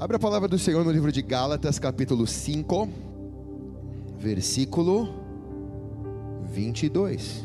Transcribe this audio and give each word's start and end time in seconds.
Abra 0.00 0.16
a 0.16 0.18
palavra 0.18 0.48
do 0.48 0.58
Senhor 0.58 0.82
no 0.82 0.90
livro 0.90 1.12
de 1.12 1.20
Gálatas, 1.20 1.78
capítulo 1.78 2.26
5, 2.26 2.88
versículo 4.18 5.10
22. 6.50 7.44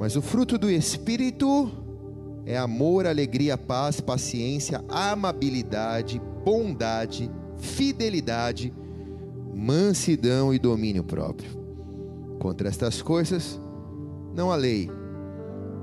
Mas 0.00 0.16
o 0.16 0.20
fruto 0.20 0.58
do 0.58 0.68
Espírito 0.68 1.70
é 2.44 2.58
amor, 2.58 3.06
alegria, 3.06 3.56
paz, 3.56 4.00
paciência, 4.00 4.84
amabilidade, 4.88 6.20
bondade, 6.44 7.30
fidelidade, 7.56 8.74
mansidão 9.54 10.52
e 10.52 10.58
domínio 10.58 11.04
próprio. 11.04 11.50
Contra 12.40 12.68
estas 12.68 13.00
coisas 13.00 13.60
não 14.34 14.50
há 14.50 14.56
lei. 14.56 14.90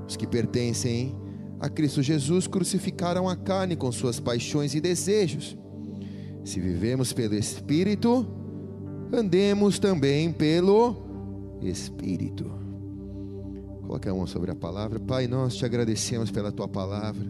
Os 0.06 0.16
que 0.16 0.26
pertencem 0.26 1.18
a 1.60 1.68
Cristo 1.68 2.02
Jesus 2.02 2.46
crucificaram 2.46 3.28
a 3.28 3.36
carne 3.36 3.76
com 3.76 3.92
suas 3.92 4.18
paixões 4.18 4.74
e 4.74 4.80
desejos. 4.80 5.58
Se 6.42 6.58
vivemos 6.58 7.12
pelo 7.12 7.34
Espírito, 7.34 8.26
andemos 9.12 9.78
também 9.78 10.32
pelo 10.32 11.58
Espírito. 11.60 12.50
Coloque 13.82 14.08
a 14.08 14.14
mão 14.14 14.26
sobre 14.26 14.50
a 14.50 14.54
palavra. 14.54 14.98
Pai, 14.98 15.26
nós 15.26 15.54
te 15.54 15.66
agradecemos 15.66 16.30
pela 16.30 16.50
tua 16.50 16.66
palavra, 16.66 17.26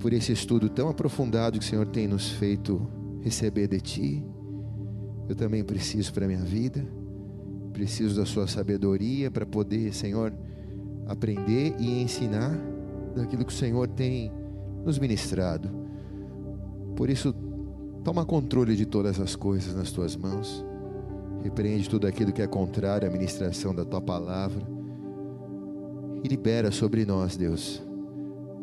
por 0.00 0.12
esse 0.12 0.32
estudo 0.32 0.68
tão 0.68 0.88
aprofundado 0.88 1.60
que 1.60 1.64
o 1.64 1.68
Senhor 1.68 1.86
tem 1.86 2.08
nos 2.08 2.28
feito 2.30 2.84
receber 3.20 3.68
de 3.68 3.80
ti. 3.80 4.26
Eu 5.28 5.36
também 5.36 5.62
preciso 5.62 6.12
para 6.12 6.24
a 6.24 6.28
minha 6.28 6.42
vida, 6.42 6.84
preciso 7.72 8.16
da 8.16 8.26
sua 8.26 8.48
sabedoria 8.48 9.30
para 9.30 9.46
poder, 9.46 9.94
Senhor, 9.94 10.34
aprender 11.06 11.76
e 11.78 12.02
ensinar 12.02 12.71
daquilo 13.14 13.44
que 13.44 13.52
o 13.52 13.56
Senhor 13.56 13.88
tem 13.88 14.32
nos 14.84 14.98
ministrado. 14.98 15.68
Por 16.96 17.08
isso, 17.08 17.34
toma 18.04 18.24
controle 18.24 18.76
de 18.76 18.86
todas 18.86 19.20
as 19.20 19.36
coisas 19.36 19.74
nas 19.74 19.90
tuas 19.90 20.16
mãos. 20.16 20.64
Repreende 21.42 21.88
tudo 21.88 22.06
aquilo 22.06 22.32
que 22.32 22.42
é 22.42 22.46
contrário 22.46 23.08
à 23.08 23.10
ministração 23.10 23.74
da 23.74 23.84
tua 23.84 24.00
palavra. 24.00 24.62
E 26.22 26.28
libera 26.28 26.70
sobre 26.70 27.04
nós, 27.04 27.36
Deus, 27.36 27.82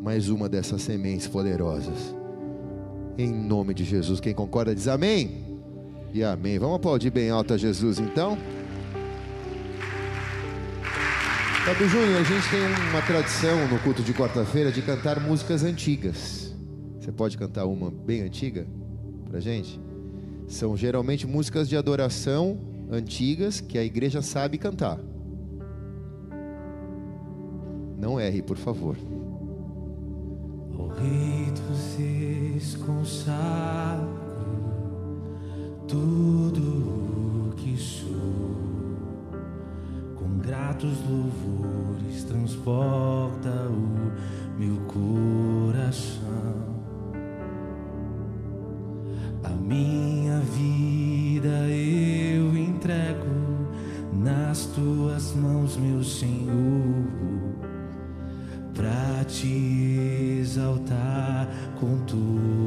mais 0.02 0.30
uma 0.30 0.47
dessas 0.47 0.81
sementes 0.81 1.27
poderosas. 1.27 2.16
Em 3.17 3.30
nome 3.30 3.73
de 3.73 3.83
Jesus. 3.83 4.22
Quem 4.22 4.33
concorda 4.33 4.73
diz 4.73 4.88
amém. 4.88 5.44
E 6.14 6.23
amém. 6.23 6.58
Vamos 6.58 6.77
aplaudir 6.77 7.11
bem 7.11 7.30
alto 7.30 7.53
a 7.53 7.58
Jesus 7.58 8.00
então. 8.00 8.38
Fábio 11.70 11.88
Júnior, 11.88 12.20
a 12.20 12.23
gente 12.23 12.50
tem 12.50 12.59
uma 12.89 13.02
tradição 13.03 13.67
no 13.67 13.78
culto 13.78 14.02
de 14.02 14.12
quarta-feira 14.12 14.72
de 14.72 14.81
cantar 14.81 15.20
músicas 15.20 15.64
antigas. 15.64 16.52
Você 17.00 17.11
pode 17.11 17.38
cantar 17.38 17.67
uma 17.67 17.92
bem 17.92 18.23
antiga 18.23 18.66
pra 19.30 19.39
gente? 19.39 19.80
São 20.48 20.76
geralmente 20.76 21.28
músicas 21.28 21.70
de 21.70 21.78
adoração 21.78 22.59
antigas 22.89 23.61
que 23.61 23.78
a 23.78 23.84
igreja 23.84 24.20
sabe 24.23 24.58
cantar. 24.58 24.98
Não 28.00 28.20
erre, 28.20 28.42
por 28.42 28.58
favor. 28.58 28.98
O 30.73 30.88
rei 30.88 31.54
reis 32.00 32.76
consagro 32.78 34.09
tudo 35.88 37.52
o 37.52 37.54
que 37.56 37.78
sou 37.78 38.48
gratos 40.42 40.98
louvores 41.08 42.23
transporta 42.23 43.50
o 43.70 44.59
meu 44.59 44.78
coração. 44.86 46.20
A 49.44 49.50
minha 49.50 50.40
vida 50.40 51.67
eu 51.70 52.58
entrego 52.58 53.26
nas 54.14 54.66
tuas 54.67 55.33
mãos, 55.36 55.78
meu 55.78 56.04
Senhor, 56.04 57.05
para 58.73 59.23
te 59.26 60.39
exaltar 60.42 61.48
com 61.80 61.98
todo 62.05 62.58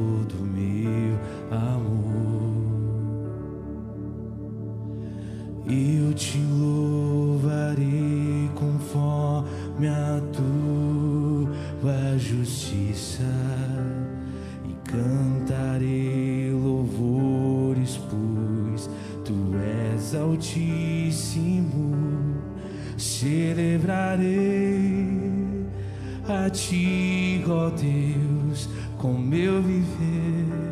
a 26.27 26.49
ti, 26.49 27.43
ó 27.47 27.69
Deus, 27.69 28.69
com 28.97 29.13
meu 29.13 29.61
viver. 29.61 30.63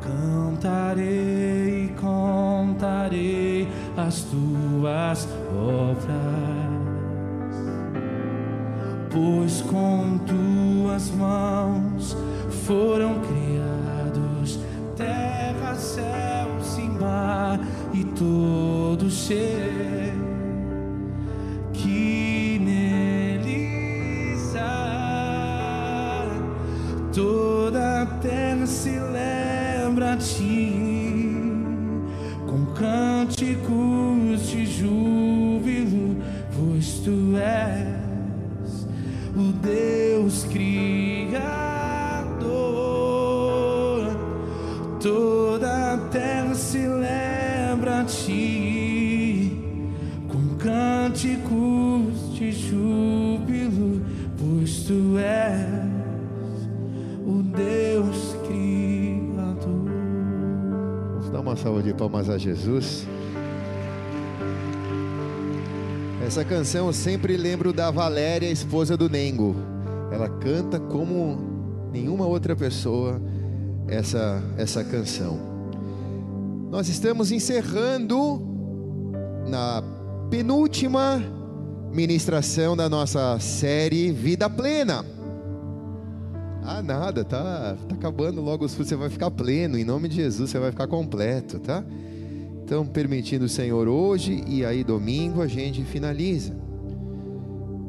Cantarei, 0.00 1.92
contarei 2.00 3.68
as 3.96 4.22
tuas 4.24 5.28
obras, 5.52 6.08
pois 9.10 9.60
com 9.62 10.18
tuas 10.18 11.10
mãos 11.10 12.16
foram 12.66 13.20
criados 13.20 14.58
terra, 14.96 15.74
céus 15.74 16.78
e 16.78 16.88
mar 17.00 17.60
e 17.92 18.04
todo 18.04 19.10
ser 19.10 19.67
palmas 62.18 62.28
a 62.28 62.36
Jesus. 62.36 63.06
Essa 66.26 66.44
canção 66.44 66.88
eu 66.88 66.92
sempre 66.92 67.36
lembro 67.36 67.72
da 67.72 67.90
Valéria, 67.90 68.50
esposa 68.50 68.96
do 68.96 69.08
Nengo. 69.08 69.54
Ela 70.10 70.28
canta 70.28 70.80
como 70.80 71.38
nenhuma 71.92 72.26
outra 72.26 72.56
pessoa 72.56 73.20
essa, 73.86 74.42
essa 74.56 74.82
canção. 74.82 75.38
Nós 76.70 76.88
estamos 76.88 77.30
encerrando 77.30 78.42
na 79.48 79.82
penúltima 80.28 81.22
ministração 81.92 82.76
da 82.76 82.88
nossa 82.88 83.38
série 83.38 84.10
Vida 84.12 84.50
Plena. 84.50 85.04
Ah, 86.70 86.82
nada, 86.82 87.24
tá, 87.24 87.78
tá 87.88 87.94
acabando 87.94 88.42
logo 88.42 88.62
os 88.62 88.74
frutos, 88.74 88.90
você 88.90 88.94
vai 88.94 89.08
ficar 89.08 89.30
pleno, 89.30 89.78
em 89.78 89.84
nome 89.84 90.06
de 90.06 90.16
Jesus, 90.16 90.50
você 90.50 90.58
vai 90.58 90.70
ficar 90.70 90.86
completo, 90.86 91.58
tá? 91.58 91.82
Então, 92.62 92.84
permitindo 92.84 93.46
o 93.46 93.48
Senhor 93.48 93.88
hoje 93.88 94.44
e 94.46 94.66
aí 94.66 94.84
domingo 94.84 95.40
a 95.40 95.46
gente 95.46 95.82
finaliza. 95.82 96.54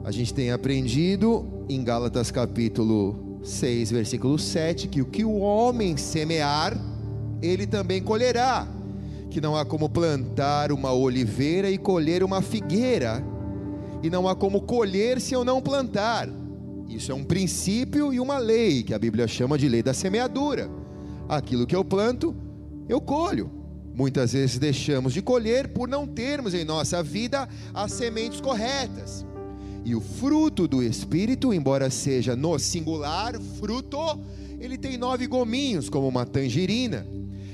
A 0.05 0.11
gente 0.11 0.33
tem 0.33 0.51
aprendido 0.51 1.45
em 1.67 1.83
Gálatas 1.83 2.31
capítulo 2.31 3.41
6, 3.43 3.91
versículo 3.91 4.39
7, 4.39 4.87
que 4.87 5.01
o 5.01 5.05
que 5.05 5.25
o 5.25 5.39
homem 5.39 5.97
semear, 5.97 6.73
ele 7.41 7.67
também 7.67 8.01
colherá. 8.01 8.65
Que 9.29 9.41
não 9.41 9.57
há 9.57 9.65
como 9.65 9.89
plantar 9.89 10.71
uma 10.71 10.93
oliveira 10.93 11.69
e 11.69 11.77
colher 11.77 12.23
uma 12.23 12.41
figueira, 12.41 13.21
e 14.01 14.09
não 14.09 14.25
há 14.25 14.33
como 14.33 14.61
colher 14.61 15.19
se 15.19 15.33
eu 15.33 15.43
não 15.43 15.61
plantar. 15.61 16.38
Isso 16.89 17.11
é 17.11 17.15
um 17.15 17.23
princípio 17.23 18.11
e 18.11 18.19
uma 18.19 18.39
lei 18.39 18.81
que 18.81 18.95
a 18.95 18.99
Bíblia 18.99 19.27
chama 19.27 19.59
de 19.59 19.69
lei 19.69 19.83
da 19.83 19.93
semeadura. 19.93 20.69
Aquilo 21.29 21.67
que 21.67 21.75
eu 21.75 21.85
planto, 21.85 22.35
eu 22.89 22.99
colho. 22.99 23.51
Muitas 23.93 24.33
vezes 24.33 24.57
deixamos 24.57 25.13
de 25.13 25.21
colher 25.21 25.67
por 25.67 25.87
não 25.87 26.07
termos 26.07 26.55
em 26.55 26.65
nossa 26.65 27.03
vida 27.03 27.47
as 27.73 27.91
sementes 27.91 28.41
corretas. 28.41 29.23
E 29.85 29.93
o 29.93 30.01
fruto 30.01 30.67
do 30.67 30.81
Espírito, 30.81 31.53
embora 31.53 31.91
seja 31.91 32.35
no 32.35 32.57
singular, 32.57 33.39
fruto, 33.59 34.19
ele 34.59 34.77
tem 34.77 34.97
nove 34.97 35.27
gominhos, 35.27 35.89
como 35.89 36.07
uma 36.07 36.25
tangerina. 36.25 37.05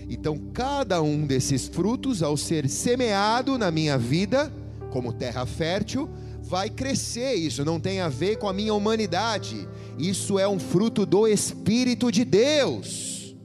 Então, 0.09 0.38
cada 0.53 1.01
um 1.01 1.25
desses 1.25 1.67
frutos, 1.67 2.23
ao 2.23 2.38
ser 2.38 2.69
semeado 2.69 3.57
na 3.57 3.69
minha 3.69 3.97
vida, 3.97 4.51
como 4.91 5.11
terra 5.11 5.45
fértil, 5.45 6.09
vai 6.47 6.69
crescer. 6.69 7.33
Isso 7.33 7.65
não 7.65 7.80
tem 7.80 8.00
a 8.00 8.07
ver 8.07 8.38
com 8.38 8.47
a 8.47 8.53
minha 8.53 8.74
humanidade. 8.74 9.68
Isso 9.97 10.38
é 10.38 10.47
um 10.47 10.59
fruto 10.59 11.06
do 11.06 11.27
Espírito 11.27 12.12
de 12.12 12.24
Deus. 12.24 13.36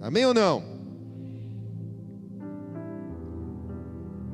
Amém 0.00 0.24
ou 0.24 0.34
não? 0.34 0.62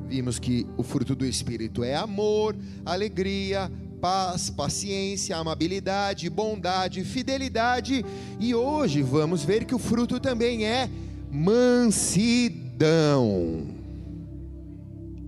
Vimos 0.07 0.39
que 0.39 0.65
o 0.77 0.83
fruto 0.83 1.13
do 1.13 1.25
Espírito 1.25 1.83
é 1.83 1.95
amor, 1.95 2.55
alegria, 2.85 3.69
paz, 3.99 4.49
paciência, 4.49 5.35
amabilidade, 5.35 6.29
bondade, 6.29 7.03
fidelidade. 7.03 8.05
E 8.39 8.55
hoje 8.55 9.01
vamos 9.01 9.43
ver 9.43 9.65
que 9.65 9.75
o 9.75 9.79
fruto 9.79 10.17
também 10.17 10.65
é 10.65 10.89
mansidão. 11.29 12.47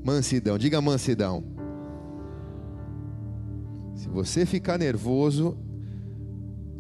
Mansidão, 0.01 0.57
diga 0.57 0.79
mansidão. 0.79 1.58
Se 4.09 4.13
você 4.13 4.45
ficar 4.45 4.79
nervoso 4.79 5.55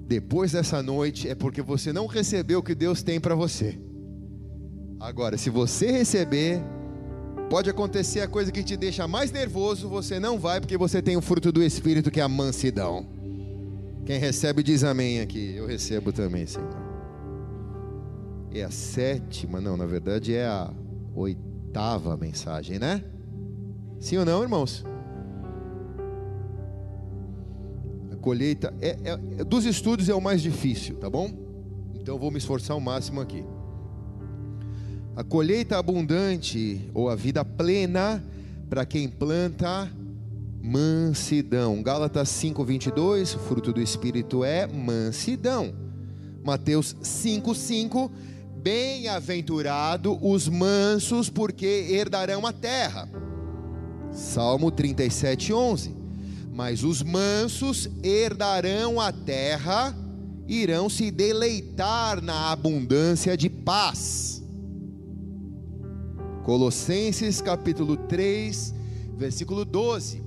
depois 0.07 0.51
dessa 0.51 0.81
noite, 0.81 1.29
é 1.29 1.35
porque 1.35 1.61
você 1.61 1.93
não 1.93 2.07
recebeu 2.07 2.59
o 2.59 2.63
que 2.63 2.73
Deus 2.73 3.03
tem 3.03 3.19
para 3.19 3.35
você. 3.35 3.79
Agora, 4.99 5.37
se 5.37 5.51
você 5.51 5.91
receber, 5.91 6.59
pode 7.47 7.69
acontecer 7.69 8.21
a 8.21 8.27
coisa 8.27 8.51
que 8.51 8.63
te 8.63 8.75
deixa 8.75 9.07
mais 9.07 9.31
nervoso, 9.31 9.87
você 9.87 10.19
não 10.19 10.39
vai 10.39 10.59
porque 10.59 10.77
você 10.77 11.01
tem 11.01 11.15
o 11.15 11.21
fruto 11.21 11.51
do 11.51 11.61
Espírito 11.61 12.09
que 12.09 12.19
é 12.19 12.23
a 12.23 12.27
mansidão. 12.27 13.05
Quem 14.05 14.17
recebe 14.17 14.63
diz 14.63 14.83
amém 14.83 15.21
aqui. 15.21 15.53
Eu 15.55 15.67
recebo 15.67 16.11
também, 16.11 16.47
Senhor 16.47 16.89
é 18.51 18.63
a 18.63 18.71
sétima, 18.71 19.61
não, 19.61 19.77
na 19.77 19.85
verdade 19.85 20.33
é 20.33 20.47
a 20.47 20.73
oitava 21.13 22.17
mensagem, 22.17 22.79
né? 22.79 23.03
Sim 23.99 24.17
ou 24.17 24.25
não, 24.25 24.41
irmãos? 24.41 24.83
Colheita 28.19 28.73
é, 28.81 28.97
é, 29.03 29.43
dos 29.43 29.65
estudos 29.65 30.09
é 30.09 30.13
o 30.13 30.21
mais 30.21 30.41
difícil, 30.41 30.95
tá 30.97 31.09
bom? 31.09 31.31
Então 31.95 32.17
vou 32.17 32.31
me 32.31 32.37
esforçar 32.37 32.73
ao 32.73 32.79
máximo 32.79 33.21
aqui. 33.21 33.43
A 35.15 35.23
colheita 35.23 35.77
abundante 35.77 36.89
ou 36.93 37.09
a 37.09 37.15
vida 37.15 37.43
plena 37.43 38.23
para 38.69 38.85
quem 38.85 39.09
planta 39.09 39.91
mansidão. 40.61 41.81
Gálatas 41.81 42.29
5:22, 42.29 43.35
o 43.35 43.39
fruto 43.39 43.73
do 43.73 43.81
espírito 43.81 44.43
é 44.43 44.67
mansidão. 44.67 45.73
Mateus 46.43 46.95
5:5 47.01 48.11
Bem-aventurado 48.61 50.19
os 50.21 50.49
mansos, 50.49 51.29
porque 51.29 51.87
herdarão 51.91 52.45
a 52.45 52.51
terra. 52.51 53.07
Salmo 54.11 54.69
37, 54.69 55.53
11. 55.53 55.98
Mas 56.59 56.83
os 56.83 57.01
mansos 57.01 57.89
herdarão 58.03 58.99
a 58.99 59.13
terra, 59.13 59.95
irão 60.45 60.89
se 60.89 61.09
deleitar 61.09 62.21
na 62.21 62.51
abundância 62.51 63.37
de 63.37 63.49
paz. 63.49 64.43
Colossenses 66.43 67.39
capítulo 67.39 67.95
3, 67.95 68.75
versículo 69.15 69.63
12. 69.63 70.21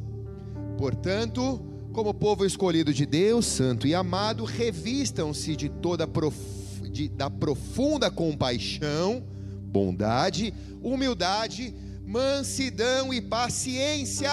Portanto, 0.78 1.60
como 1.92 2.14
povo 2.14 2.46
escolhido 2.46 2.94
de 2.94 3.04
Deus, 3.04 3.44
santo 3.44 3.86
e 3.86 3.94
amado, 3.94 4.46
revistam-se 4.46 5.54
de 5.54 5.68
toda 5.68 6.08
profundidade 6.08 6.90
de, 6.90 7.08
da 7.10 7.28
profunda 7.28 8.10
compaixão, 8.10 9.22
bondade, 9.66 10.54
humildade, 10.82 11.74
mansidão 12.06 13.12
e 13.12 13.20
paciência. 13.20 14.30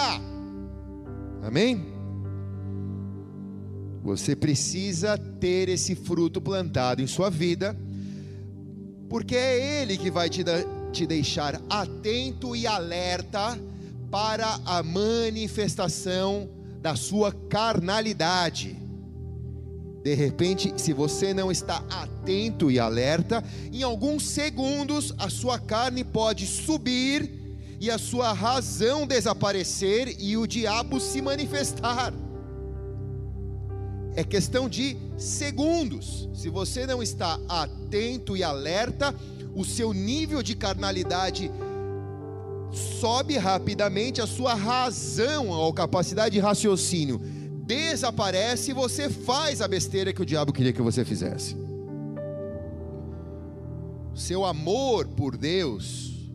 Amém? 1.42 1.89
Você 4.02 4.34
precisa 4.34 5.18
ter 5.18 5.68
esse 5.68 5.94
fruto 5.94 6.40
plantado 6.40 7.02
em 7.02 7.06
sua 7.06 7.28
vida, 7.28 7.76
porque 9.08 9.36
é 9.36 9.82
Ele 9.82 9.98
que 9.98 10.10
vai 10.10 10.30
te, 10.30 10.42
te 10.92 11.06
deixar 11.06 11.60
atento 11.68 12.56
e 12.56 12.66
alerta 12.66 13.58
para 14.10 14.58
a 14.64 14.82
manifestação 14.82 16.48
da 16.80 16.96
sua 16.96 17.32
carnalidade. 17.32 18.76
De 20.02 20.14
repente, 20.14 20.72
se 20.78 20.94
você 20.94 21.34
não 21.34 21.52
está 21.52 21.84
atento 21.90 22.70
e 22.70 22.78
alerta, 22.78 23.44
em 23.70 23.82
alguns 23.82 24.26
segundos 24.26 25.14
a 25.18 25.28
sua 25.28 25.58
carne 25.58 26.02
pode 26.02 26.46
subir 26.46 27.30
e 27.78 27.90
a 27.90 27.98
sua 27.98 28.32
razão 28.32 29.06
desaparecer 29.06 30.16
e 30.18 30.38
o 30.38 30.46
diabo 30.46 30.98
se 30.98 31.20
manifestar. 31.20 32.14
É 34.20 34.24
questão 34.24 34.68
de 34.68 34.98
segundos. 35.16 36.28
Se 36.34 36.50
você 36.50 36.86
não 36.86 37.02
está 37.02 37.40
atento 37.48 38.36
e 38.36 38.44
alerta, 38.44 39.14
o 39.54 39.64
seu 39.64 39.94
nível 39.94 40.42
de 40.42 40.54
carnalidade 40.54 41.50
sobe 43.00 43.38
rapidamente, 43.38 44.20
a 44.20 44.26
sua 44.26 44.52
razão, 44.52 45.66
a 45.66 45.72
capacidade 45.72 46.34
de 46.34 46.38
raciocínio 46.38 47.18
desaparece 47.64 48.72
e 48.72 48.74
você 48.74 49.08
faz 49.08 49.62
a 49.62 49.66
besteira 49.66 50.12
que 50.12 50.20
o 50.20 50.26
diabo 50.26 50.52
queria 50.52 50.74
que 50.74 50.82
você 50.82 51.02
fizesse. 51.02 51.56
Seu 54.14 54.44
amor 54.44 55.08
por 55.08 55.34
Deus 55.34 56.30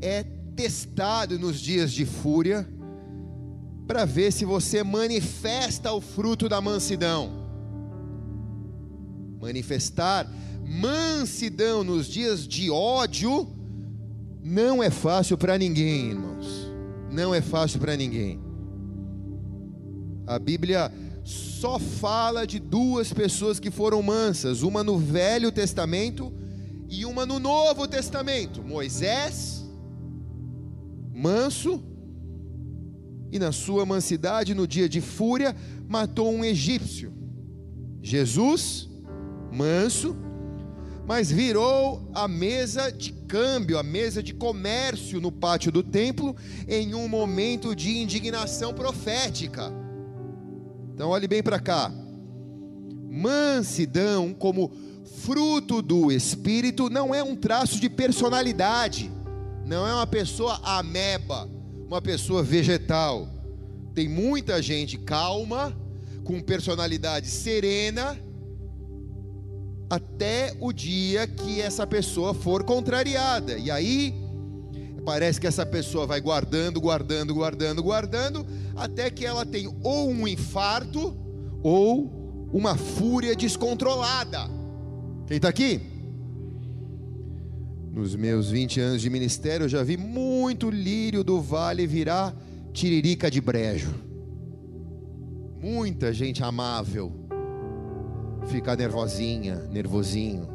é 0.00 0.22
testado 0.54 1.40
nos 1.40 1.58
dias 1.58 1.90
de 1.90 2.06
fúria 2.06 2.68
para 3.90 4.04
ver 4.04 4.32
se 4.32 4.44
você 4.44 4.84
manifesta 4.84 5.90
o 5.90 6.00
fruto 6.00 6.48
da 6.48 6.60
mansidão. 6.60 7.28
Manifestar 9.40 10.30
mansidão 10.64 11.82
nos 11.82 12.06
dias 12.06 12.46
de 12.46 12.70
ódio 12.70 13.48
não 14.44 14.80
é 14.80 14.90
fácil 14.90 15.36
para 15.36 15.58
ninguém, 15.58 16.10
irmãos. 16.10 16.70
Não 17.10 17.34
é 17.34 17.40
fácil 17.40 17.80
para 17.80 17.96
ninguém. 17.96 18.40
A 20.24 20.38
Bíblia 20.38 20.92
só 21.24 21.76
fala 21.80 22.46
de 22.46 22.60
duas 22.60 23.12
pessoas 23.12 23.58
que 23.58 23.72
foram 23.72 24.00
mansas, 24.04 24.62
uma 24.62 24.84
no 24.84 24.98
Velho 24.98 25.50
Testamento 25.50 26.32
e 26.88 27.04
uma 27.04 27.26
no 27.26 27.40
Novo 27.40 27.88
Testamento. 27.88 28.62
Moisés, 28.62 29.68
manso, 31.12 31.89
e 33.32 33.38
na 33.38 33.52
sua 33.52 33.86
mansidade, 33.86 34.54
no 34.54 34.66
dia 34.66 34.88
de 34.88 35.00
fúria, 35.00 35.54
matou 35.88 36.32
um 36.32 36.44
egípcio. 36.44 37.12
Jesus, 38.02 38.88
manso, 39.52 40.16
mas 41.06 41.30
virou 41.30 42.08
a 42.14 42.28
mesa 42.28 42.90
de 42.90 43.12
câmbio, 43.12 43.78
a 43.78 43.82
mesa 43.82 44.22
de 44.22 44.32
comércio 44.32 45.20
no 45.20 45.32
pátio 45.32 45.72
do 45.72 45.82
templo, 45.82 46.36
em 46.68 46.94
um 46.94 47.08
momento 47.08 47.74
de 47.74 47.98
indignação 47.98 48.72
profética. 48.72 49.72
Então 50.94 51.10
olhe 51.10 51.26
bem 51.26 51.42
para 51.42 51.58
cá. 51.58 51.92
Mansidão 53.10 54.32
como 54.32 54.70
fruto 55.22 55.82
do 55.82 56.12
espírito 56.12 56.88
não 56.88 57.14
é 57.14 57.22
um 57.22 57.34
traço 57.34 57.80
de 57.80 57.88
personalidade. 57.88 59.10
Não 59.66 59.86
é 59.86 59.94
uma 59.94 60.06
pessoa 60.06 60.60
ameba, 60.62 61.48
uma 61.90 62.00
pessoa 62.00 62.40
vegetal. 62.40 63.28
Tem 63.92 64.08
muita 64.08 64.62
gente 64.62 64.96
calma, 64.96 65.76
com 66.22 66.40
personalidade 66.40 67.26
serena, 67.26 68.16
até 69.90 70.54
o 70.60 70.72
dia 70.72 71.26
que 71.26 71.60
essa 71.60 71.84
pessoa 71.84 72.32
for 72.32 72.62
contrariada. 72.62 73.58
E 73.58 73.70
aí 73.70 74.14
Parece 75.04 75.40
que 75.40 75.46
essa 75.46 75.64
pessoa 75.64 76.06
vai 76.06 76.20
guardando, 76.20 76.80
guardando, 76.80 77.34
guardando, 77.34 77.82
guardando, 77.82 78.46
até 78.76 79.10
que 79.10 79.24
ela 79.24 79.46
tem 79.46 79.66
ou 79.82 80.10
um 80.10 80.28
infarto 80.28 81.16
ou 81.62 82.48
uma 82.52 82.76
fúria 82.76 83.34
descontrolada. 83.34 84.48
Quem 85.26 85.38
está 85.38 85.48
aqui? 85.48 85.80
Nos 87.92 88.14
meus 88.14 88.50
20 88.50 88.80
anos 88.80 89.02
de 89.02 89.10
ministério, 89.10 89.64
eu 89.64 89.68
já 89.68 89.82
vi 89.82 89.96
muito 89.96 90.70
lírio 90.70 91.24
do 91.24 91.40
vale 91.40 91.86
virar 91.86 92.34
tiririca 92.72 93.28
de 93.28 93.40
brejo. 93.40 93.92
Muita 95.60 96.12
gente 96.12 96.42
amável 96.42 97.12
ficar 98.46 98.76
nervosinha, 98.76 99.56
nervosinho. 99.70 100.48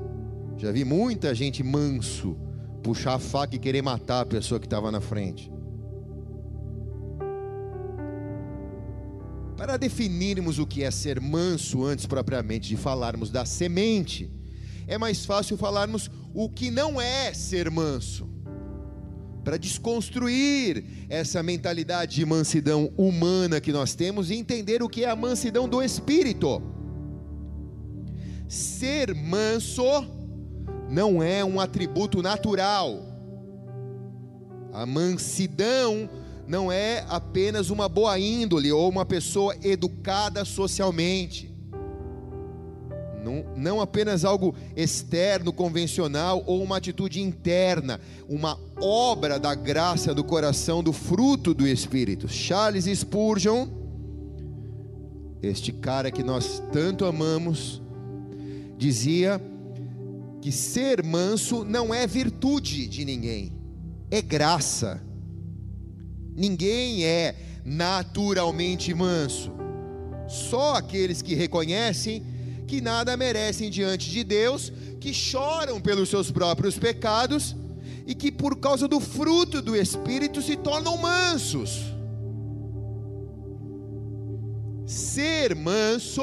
Já 0.58 0.72
vi 0.72 0.86
muita 0.86 1.36
gente 1.36 1.62
manso 1.62 2.38
puxar 2.82 3.16
a 3.16 3.20
faca 3.20 3.56
e 3.56 3.60
querer 3.60 3.82
matar 3.82 4.22
a 4.22 4.26
pessoa 4.26 4.60
que 4.60 4.66
estava 4.66 4.90
na 4.90 5.02
frente. 5.02 5.52
Para 9.58 9.76
definirmos 9.76 10.58
o 10.58 10.66
que 10.66 10.84
é 10.84 10.92
ser 10.92 11.20
manso 11.20 11.84
antes 11.84 12.06
propriamente 12.06 12.70
de 12.70 12.78
falarmos 12.78 13.30
da 13.30 13.46
semente, 13.46 14.32
é 14.88 14.98
mais 14.98 15.26
fácil 15.26 15.58
falarmos 15.58 16.10
o 16.34 16.50
que 16.50 16.70
não 16.70 17.00
é 17.02 17.34
ser 17.34 17.70
manso. 17.72 18.30
Para 19.44 19.58
desconstruir 19.58 20.84
essa 21.08 21.44
mentalidade 21.44 22.16
de 22.16 22.26
mansidão 22.26 22.92
humana 22.98 23.62
que 23.62 23.72
nós 23.72 23.94
temos 23.94 24.30
e 24.30 24.36
entender 24.36 24.82
o 24.82 24.90
que 24.90 25.04
é 25.04 25.10
a 25.10 25.16
mansidão 25.16 25.70
do 25.70 25.82
espírito. 25.82 26.62
Ser 28.48 29.14
manso 29.14 29.84
não 30.90 31.22
é 31.22 31.44
um 31.46 31.60
atributo 31.60 32.22
natural. 32.22 33.04
A 34.74 34.86
mansidão 34.86 36.10
não 36.48 36.72
é 36.72 37.06
apenas 37.08 37.70
uma 37.70 37.88
boa 37.88 38.20
índole 38.20 38.72
ou 38.72 38.90
uma 38.90 39.06
pessoa 39.06 39.56
educada 39.64 40.44
socialmente. 40.44 41.55
Não, 43.26 43.44
não 43.58 43.82
apenas 43.82 44.24
algo 44.24 44.54
externo, 44.76 45.52
convencional 45.52 46.44
ou 46.46 46.62
uma 46.62 46.78
atitude 46.78 47.20
interna, 47.20 48.00
uma 48.30 48.56
obra 48.80 49.40
da 49.40 49.56
graça 49.56 50.14
do 50.14 50.24
coração, 50.24 50.84
do 50.84 50.94
fruto 50.94 51.52
do 51.52 51.68
Espírito. 51.68 52.28
Charles 52.28 52.86
Spurgeon, 52.86 53.68
este 55.42 55.72
cara 55.72 56.12
que 56.12 56.22
nós 56.22 56.62
tanto 56.72 57.04
amamos, 57.04 57.82
dizia 58.78 59.42
que 60.40 60.52
ser 60.52 61.04
manso 61.04 61.66
não 61.66 61.92
é 61.92 62.06
virtude 62.06 62.86
de 62.86 63.04
ninguém, 63.04 63.52
é 64.12 64.22
graça. 64.22 65.02
Ninguém 66.36 67.04
é 67.04 67.36
naturalmente 67.66 68.94
manso, 68.94 69.52
só 70.28 70.76
aqueles 70.76 71.24
que 71.24 71.34
reconhecem 71.34 72.35
que 72.66 72.82
nada 72.82 73.16
merecem 73.16 73.70
diante 73.70 74.10
de 74.10 74.24
Deus, 74.24 74.72
que 75.00 75.14
choram 75.14 75.80
pelos 75.80 76.10
seus 76.10 76.32
próprios 76.32 76.78
pecados 76.78 77.56
e 78.06 78.14
que 78.14 78.32
por 78.32 78.58
causa 78.58 78.88
do 78.88 79.00
fruto 79.00 79.62
do 79.62 79.76
Espírito 79.76 80.42
se 80.42 80.56
tornam 80.56 80.98
mansos. 80.98 81.94
Ser 84.86 85.56
manso 85.56 86.22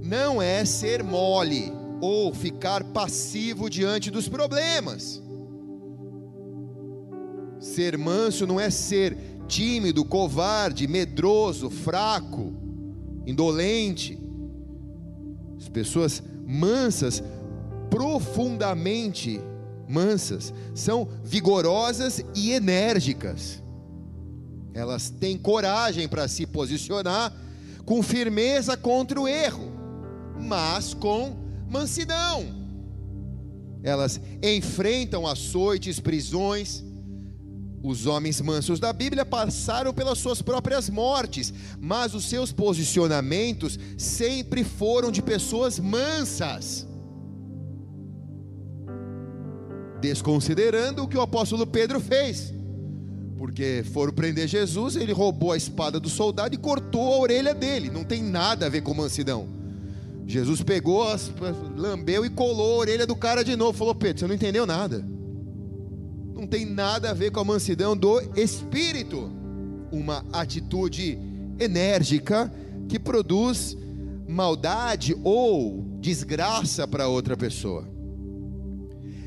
não 0.00 0.40
é 0.40 0.64
ser 0.64 1.02
mole 1.02 1.72
ou 2.00 2.32
ficar 2.32 2.84
passivo 2.84 3.68
diante 3.68 4.10
dos 4.10 4.28
problemas. 4.28 5.22
Ser 7.58 7.96
manso 7.96 8.46
não 8.46 8.60
é 8.60 8.70
ser 8.70 9.16
tímido, 9.48 10.04
covarde, 10.04 10.86
medroso, 10.86 11.70
fraco, 11.70 12.52
indolente. 13.26 14.23
As 15.74 15.86
pessoas 15.86 16.22
mansas, 16.46 17.22
profundamente 17.90 19.40
mansas, 19.88 20.54
são 20.74 21.08
vigorosas 21.24 22.24
e 22.34 22.52
enérgicas. 22.52 23.62
Elas 24.72 25.10
têm 25.10 25.36
coragem 25.36 26.08
para 26.08 26.28
se 26.28 26.46
posicionar 26.46 27.32
com 27.84 28.02
firmeza 28.02 28.76
contra 28.76 29.20
o 29.20 29.26
erro 29.26 29.74
mas 30.44 30.92
com 30.94 31.34
mansidão. 31.68 32.44
Elas 33.82 34.20
enfrentam 34.42 35.26
açoites, 35.26 35.98
prisões. 36.00 36.83
Os 37.84 38.06
homens 38.06 38.40
mansos 38.40 38.80
da 38.80 38.94
Bíblia 38.94 39.26
passaram 39.26 39.92
pelas 39.92 40.16
suas 40.16 40.40
próprias 40.40 40.88
mortes, 40.88 41.52
mas 41.78 42.14
os 42.14 42.24
seus 42.24 42.50
posicionamentos 42.50 43.78
sempre 43.98 44.64
foram 44.64 45.12
de 45.12 45.20
pessoas 45.20 45.78
mansas. 45.78 46.88
Desconsiderando 50.00 51.02
o 51.02 51.06
que 51.06 51.18
o 51.18 51.20
apóstolo 51.20 51.66
Pedro 51.66 52.00
fez, 52.00 52.54
porque 53.36 53.84
foram 53.92 54.14
prender 54.14 54.48
Jesus, 54.48 54.96
ele 54.96 55.12
roubou 55.12 55.52
a 55.52 55.56
espada 55.58 56.00
do 56.00 56.08
soldado 56.08 56.54
e 56.54 56.58
cortou 56.58 57.12
a 57.12 57.18
orelha 57.18 57.52
dele, 57.52 57.90
não 57.90 58.02
tem 58.02 58.22
nada 58.22 58.64
a 58.64 58.70
ver 58.70 58.80
com 58.80 58.94
mansidão. 58.94 59.46
Jesus 60.26 60.62
pegou, 60.62 61.04
lambeu 61.76 62.24
e 62.24 62.30
colou 62.30 62.76
a 62.76 62.78
orelha 62.78 63.06
do 63.06 63.14
cara 63.14 63.44
de 63.44 63.54
novo. 63.54 63.76
Falou: 63.76 63.94
Pedro, 63.94 64.20
você 64.20 64.26
não 64.26 64.34
entendeu 64.34 64.64
nada. 64.64 65.04
Não 66.34 66.46
tem 66.46 66.66
nada 66.66 67.10
a 67.10 67.14
ver 67.14 67.30
com 67.30 67.40
a 67.40 67.44
mansidão 67.44 67.96
do 67.96 68.20
espírito. 68.36 69.30
Uma 69.92 70.24
atitude 70.32 71.18
enérgica 71.58 72.52
que 72.88 72.98
produz 72.98 73.76
maldade 74.26 75.16
ou 75.22 75.84
desgraça 76.00 76.86
para 76.88 77.06
outra 77.06 77.36
pessoa. 77.36 77.88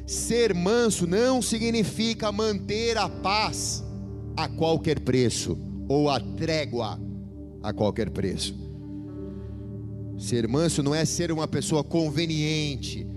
Ser 0.06 0.54
manso 0.54 1.08
não 1.08 1.42
significa 1.42 2.32
manter 2.32 2.98
a 2.98 3.10
paz 3.10 3.84
a 4.36 4.48
qualquer 4.48 5.00
preço 5.00 5.58
ou 5.88 6.10
a 6.10 6.20
trégua 6.20 7.00
a 7.64 7.74
qualquer 7.74 8.10
preço. 8.10 8.56
Ser 10.18 10.48
manso 10.48 10.82
não 10.82 10.96
é 10.96 11.06
ser 11.06 11.32
uma 11.32 11.48
pessoa 11.48 11.84
conveniente, 11.84 13.08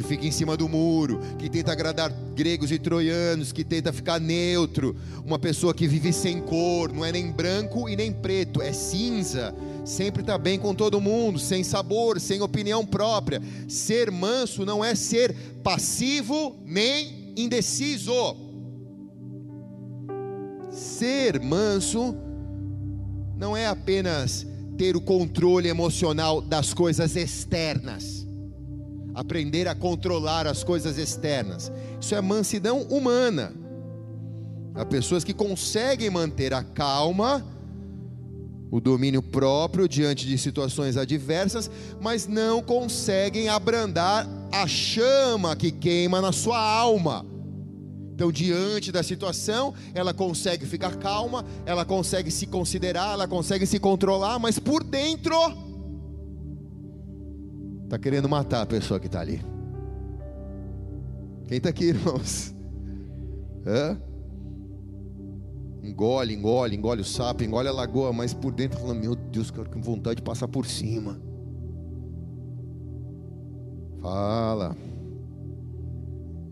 que 0.00 0.08
fica 0.08 0.26
em 0.26 0.30
cima 0.30 0.56
do 0.56 0.68
muro, 0.68 1.20
que 1.38 1.50
tenta 1.50 1.72
agradar 1.72 2.10
gregos 2.34 2.72
e 2.72 2.78
troianos, 2.78 3.52
que 3.52 3.62
tenta 3.62 3.92
ficar 3.92 4.18
neutro, 4.18 4.96
uma 5.24 5.38
pessoa 5.38 5.74
que 5.74 5.86
vive 5.86 6.12
sem 6.12 6.40
cor, 6.40 6.90
não 6.90 7.04
é 7.04 7.12
nem 7.12 7.30
branco 7.30 7.88
e 7.88 7.94
nem 7.94 8.10
preto, 8.10 8.62
é 8.62 8.72
cinza, 8.72 9.54
sempre 9.84 10.22
está 10.22 10.38
bem 10.38 10.58
com 10.58 10.74
todo 10.74 11.00
mundo, 11.00 11.38
sem 11.38 11.62
sabor, 11.62 12.18
sem 12.18 12.40
opinião 12.40 12.84
própria. 12.84 13.42
Ser 13.68 14.10
manso 14.10 14.64
não 14.64 14.82
é 14.82 14.94
ser 14.94 15.34
passivo 15.62 16.56
nem 16.64 17.34
indeciso. 17.36 18.36
Ser 20.70 21.38
manso 21.40 22.16
não 23.36 23.54
é 23.54 23.66
apenas 23.66 24.46
ter 24.78 24.96
o 24.96 25.00
controle 25.00 25.68
emocional 25.68 26.40
das 26.40 26.72
coisas 26.72 27.16
externas, 27.16 28.19
aprender 29.20 29.68
a 29.68 29.74
controlar 29.74 30.46
as 30.46 30.64
coisas 30.64 30.96
externas. 30.96 31.70
Isso 32.00 32.14
é 32.14 32.20
mansidão 32.22 32.82
humana. 32.84 33.52
Há 34.74 34.84
pessoas 34.86 35.22
que 35.22 35.34
conseguem 35.34 36.08
manter 36.08 36.54
a 36.54 36.62
calma, 36.62 37.46
o 38.70 38.80
domínio 38.80 39.20
próprio 39.20 39.86
diante 39.86 40.26
de 40.26 40.38
situações 40.38 40.96
adversas, 40.96 41.70
mas 42.00 42.26
não 42.26 42.62
conseguem 42.62 43.50
abrandar 43.50 44.26
a 44.50 44.66
chama 44.66 45.54
que 45.54 45.70
queima 45.70 46.22
na 46.22 46.32
sua 46.32 46.58
alma. 46.58 47.26
Então, 48.14 48.32
diante 48.32 48.90
da 48.90 49.02
situação, 49.02 49.74
ela 49.94 50.14
consegue 50.14 50.64
ficar 50.64 50.96
calma, 50.96 51.44
ela 51.66 51.84
consegue 51.84 52.30
se 52.30 52.46
considerar, 52.46 53.12
ela 53.12 53.28
consegue 53.28 53.66
se 53.66 53.78
controlar, 53.78 54.38
mas 54.38 54.58
por 54.58 54.82
dentro 54.82 55.36
está 57.90 57.98
querendo 57.98 58.28
matar 58.28 58.62
a 58.62 58.66
pessoa 58.66 59.00
que 59.00 59.06
está 59.06 59.20
ali. 59.20 59.42
Quem 61.48 61.56
está 61.56 61.70
aqui, 61.70 61.86
irmãos? 61.90 62.54
Hã? 63.66 64.00
Engole, 65.82 66.32
engole, 66.32 66.76
engole 66.76 67.00
o 67.00 67.04
sapo, 67.04 67.42
engole 67.42 67.66
a 67.66 67.72
lagoa, 67.72 68.12
mas 68.12 68.32
por 68.32 68.52
dentro 68.52 68.78
falando, 68.78 69.00
meu 69.00 69.16
Deus, 69.16 69.50
quero 69.50 69.68
com 69.68 69.82
vontade 69.82 70.16
de 70.16 70.22
passar 70.22 70.46
por 70.46 70.66
cima. 70.66 71.20
Fala. 74.00 74.76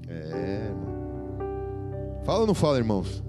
É. 0.09 0.73
Fala 2.25 2.40
ou 2.40 2.47
não 2.49 2.54
fala, 2.54 2.78
irmãos? 2.78 3.23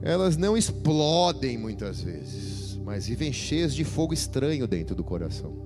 Elas 0.00 0.38
não 0.38 0.56
explodem 0.56 1.58
muitas 1.58 2.00
vezes, 2.00 2.63
mas 2.84 3.06
vivem 3.06 3.32
cheias 3.32 3.74
de 3.74 3.82
fogo 3.82 4.12
estranho 4.12 4.66
dentro 4.66 4.94
do 4.94 5.02
coração. 5.02 5.56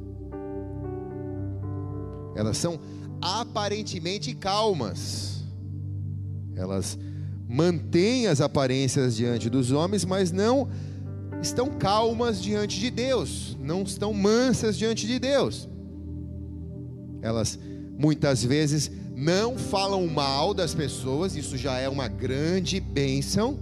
Elas 2.37 2.57
são 2.57 2.79
aparentemente 3.21 4.33
calmas. 4.35 5.43
Elas 6.55 6.97
mantêm 7.49 8.29
as 8.29 8.41
aparências 8.41 9.17
diante 9.17 9.51
dos 9.51 9.73
homens, 9.73 10.05
mas 10.05 10.31
não 10.31 10.69
estão 11.43 11.71
calmas 11.71 12.41
diante 12.41 12.79
de 12.79 12.91
Deus, 12.91 13.57
não 13.61 13.83
estão 13.83 14.13
mansas 14.15 14.79
diante 14.79 15.07
de 15.07 15.19
Deus. 15.19 15.69
Elas 17.21 17.59
muitas 17.99 18.45
vezes 18.45 18.91
não 19.17 19.59
falam 19.59 20.07
mal 20.07 20.55
das 20.55 20.73
pessoas, 20.73 21.35
isso 21.35 21.57
já 21.57 21.79
é 21.79 21.89
uma 21.89 22.07
grande 22.07 22.79
bênção, 22.79 23.59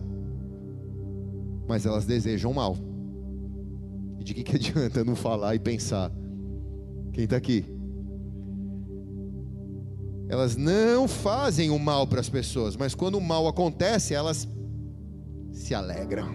mas 1.66 1.86
elas 1.86 2.04
desejam 2.04 2.52
mal. 2.52 2.76
De 4.26 4.35
que, 4.35 4.42
que 4.42 4.56
adianta 4.56 5.04
não 5.04 5.14
falar 5.14 5.54
e 5.54 5.61
pensar? 5.61 6.11
Quem 7.12 7.23
está 7.23 7.37
aqui? 7.37 7.64
Elas 10.28 10.56
não 10.56 11.06
fazem 11.06 11.71
o 11.71 11.78
mal 11.78 12.09
para 12.09 12.18
as 12.18 12.28
pessoas, 12.28 12.76
mas 12.76 12.92
quando 12.92 13.18
o 13.18 13.21
mal 13.21 13.47
acontece, 13.47 14.14
elas 14.14 14.49
se 15.52 15.73
alegram. 15.76 16.35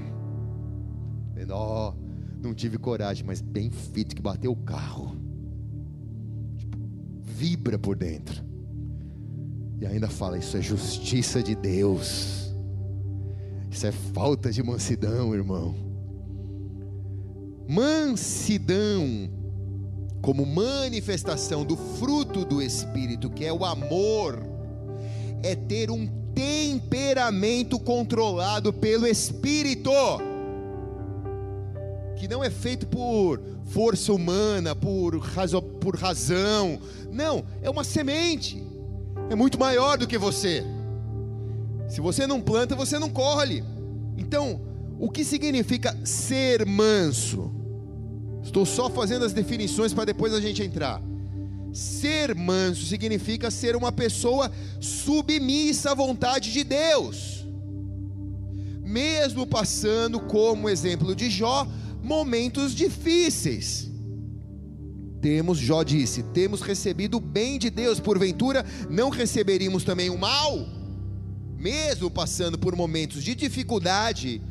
Ó, 1.49 1.93
não 2.41 2.53
tive 2.53 2.77
coragem, 2.77 3.25
mas 3.25 3.41
bem 3.41 3.69
feito 3.69 4.15
que 4.15 4.21
bateu 4.21 4.53
o 4.53 4.55
carro. 4.55 5.13
Tipo, 6.55 6.77
vibra 7.21 7.77
por 7.77 7.97
dentro. 7.97 8.41
E 9.81 9.85
ainda 9.85 10.07
fala: 10.07 10.37
Isso 10.37 10.55
é 10.55 10.61
justiça 10.61 11.43
de 11.43 11.55
Deus. 11.55 12.55
Isso 13.69 13.85
é 13.85 13.91
falta 13.91 14.49
de 14.49 14.63
mansidão, 14.63 15.35
irmão. 15.35 15.90
Mansidão, 17.73 19.29
como 20.21 20.45
manifestação 20.45 21.63
do 21.63 21.77
fruto 21.77 22.43
do 22.43 22.61
Espírito, 22.61 23.29
que 23.29 23.45
é 23.45 23.53
o 23.53 23.63
amor, 23.63 24.43
é 25.41 25.55
ter 25.55 25.89
um 25.89 26.05
temperamento 26.35 27.79
controlado 27.79 28.73
pelo 28.73 29.07
Espírito 29.07 29.89
que 32.17 32.27
não 32.27 32.43
é 32.43 32.49
feito 32.49 32.85
por 32.87 33.41
força 33.67 34.11
humana, 34.11 34.75
por, 34.75 35.17
razo, 35.17 35.61
por 35.61 35.95
razão. 35.95 36.77
Não, 37.09 37.45
é 37.61 37.69
uma 37.69 37.85
semente. 37.85 38.61
É 39.29 39.33
muito 39.33 39.57
maior 39.57 39.97
do 39.97 40.05
que 40.05 40.17
você. 40.17 40.61
Se 41.87 42.01
você 42.01 42.27
não 42.27 42.41
planta, 42.41 42.75
você 42.75 42.99
não 42.99 43.09
colhe. 43.09 43.63
Então, 44.17 44.59
o 44.99 45.09
que 45.09 45.23
significa 45.23 45.97
ser 46.03 46.65
manso? 46.65 47.60
Estou 48.43 48.65
só 48.65 48.89
fazendo 48.89 49.25
as 49.25 49.33
definições 49.33 49.93
para 49.93 50.05
depois 50.05 50.33
a 50.33 50.41
gente 50.41 50.63
entrar. 50.63 51.01
Ser 51.73 52.35
manso 52.35 52.85
significa 52.85 53.49
ser 53.49 53.75
uma 53.75 53.91
pessoa 53.91 54.51
submissa 54.79 55.91
à 55.91 55.95
vontade 55.95 56.51
de 56.51 56.63
Deus. 56.63 57.45
Mesmo 58.83 59.47
passando 59.47 60.19
como 60.19 60.67
exemplo 60.67 61.15
de 61.15 61.29
Jó, 61.29 61.65
momentos 62.03 62.73
difíceis. 62.73 63.89
Temos, 65.21 65.59
Jó 65.59 65.83
disse, 65.83 66.23
temos 66.23 66.61
recebido 66.61 67.17
o 67.17 67.21
bem 67.21 67.59
de 67.59 67.69
Deus, 67.69 67.99
porventura 67.99 68.65
não 68.89 69.09
receberíamos 69.09 69.83
também 69.83 70.09
o 70.09 70.17
mal? 70.17 70.67
Mesmo 71.57 72.09
passando 72.09 72.57
por 72.57 72.75
momentos 72.75 73.23
de 73.23 73.35
dificuldade, 73.35 74.41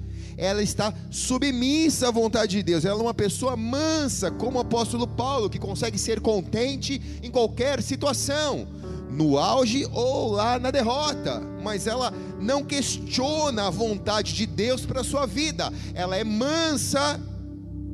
ela 0.40 0.62
está 0.62 0.92
submissa 1.10 2.08
à 2.08 2.10
vontade 2.10 2.56
de 2.56 2.62
Deus, 2.62 2.86
ela 2.86 2.98
é 2.98 3.02
uma 3.02 3.12
pessoa 3.12 3.54
mansa, 3.56 4.30
como 4.30 4.56
o 4.56 4.60
apóstolo 4.62 5.06
Paulo, 5.06 5.50
que 5.50 5.58
consegue 5.58 5.98
ser 5.98 6.18
contente 6.18 7.00
em 7.22 7.30
qualquer 7.30 7.82
situação, 7.82 8.66
no 9.10 9.36
auge 9.36 9.86
ou 9.92 10.32
lá 10.32 10.58
na 10.58 10.70
derrota, 10.70 11.42
mas 11.62 11.86
ela 11.86 12.10
não 12.40 12.64
questiona 12.64 13.66
a 13.66 13.70
vontade 13.70 14.32
de 14.32 14.46
Deus 14.46 14.86
para 14.86 15.02
a 15.02 15.04
sua 15.04 15.26
vida, 15.26 15.70
ela 15.94 16.16
é 16.16 16.24
mansa 16.24 17.20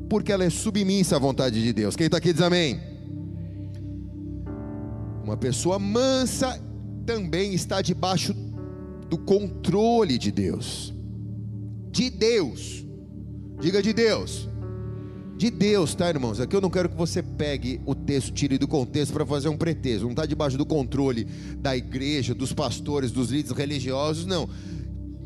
porque 0.09 0.31
ela 0.31 0.45
é 0.45 0.49
submissa 0.49 1.17
à 1.17 1.19
vontade 1.19 1.61
de 1.61 1.73
Deus. 1.73 1.97
Quem 1.97 2.05
está 2.05 2.17
aqui 2.17 2.31
diz 2.31 2.41
amém. 2.41 2.79
Uma 5.21 5.35
pessoa 5.35 5.77
mansa 5.77 6.57
também 7.05 7.53
está 7.53 7.81
debaixo 7.81 8.33
do 9.09 9.17
controle 9.17 10.17
de 10.17 10.31
Deus. 10.31 10.96
De 11.97 12.11
Deus. 12.11 12.85
Diga 13.59 13.81
de 13.81 13.91
Deus. 13.91 14.47
De 15.35 15.49
Deus, 15.49 15.95
tá, 15.95 16.07
irmãos? 16.07 16.39
Aqui 16.39 16.55
eu 16.55 16.61
não 16.61 16.69
quero 16.69 16.89
que 16.89 16.95
você 16.95 17.23
pegue 17.23 17.81
o 17.87 17.95
texto, 17.95 18.31
tire 18.31 18.59
do 18.59 18.67
contexto 18.67 19.11
para 19.11 19.25
fazer 19.25 19.49
um 19.49 19.57
pretexto. 19.57 20.03
Não 20.03 20.11
está 20.11 20.27
debaixo 20.27 20.59
do 20.59 20.65
controle 20.65 21.25
da 21.57 21.75
igreja, 21.75 22.35
dos 22.35 22.53
pastores, 22.53 23.11
dos 23.11 23.31
líderes 23.31 23.57
religiosos, 23.57 24.27
não. 24.27 24.47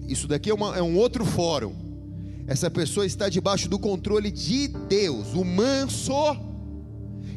Isso 0.08 0.30
daqui 0.30 0.50
é, 0.50 0.54
uma, 0.54 0.78
é 0.78 0.82
um 0.82 0.96
outro 0.96 1.25
fórum 1.25 1.75
essa 2.48 2.72
pessoa 2.72 3.06
está 3.06 3.28
debaixo 3.28 3.68
do 3.68 3.78
controle 3.78 4.32
de 4.32 4.70
Deus. 4.70 5.34
O 5.34 5.44
manso 5.44 6.13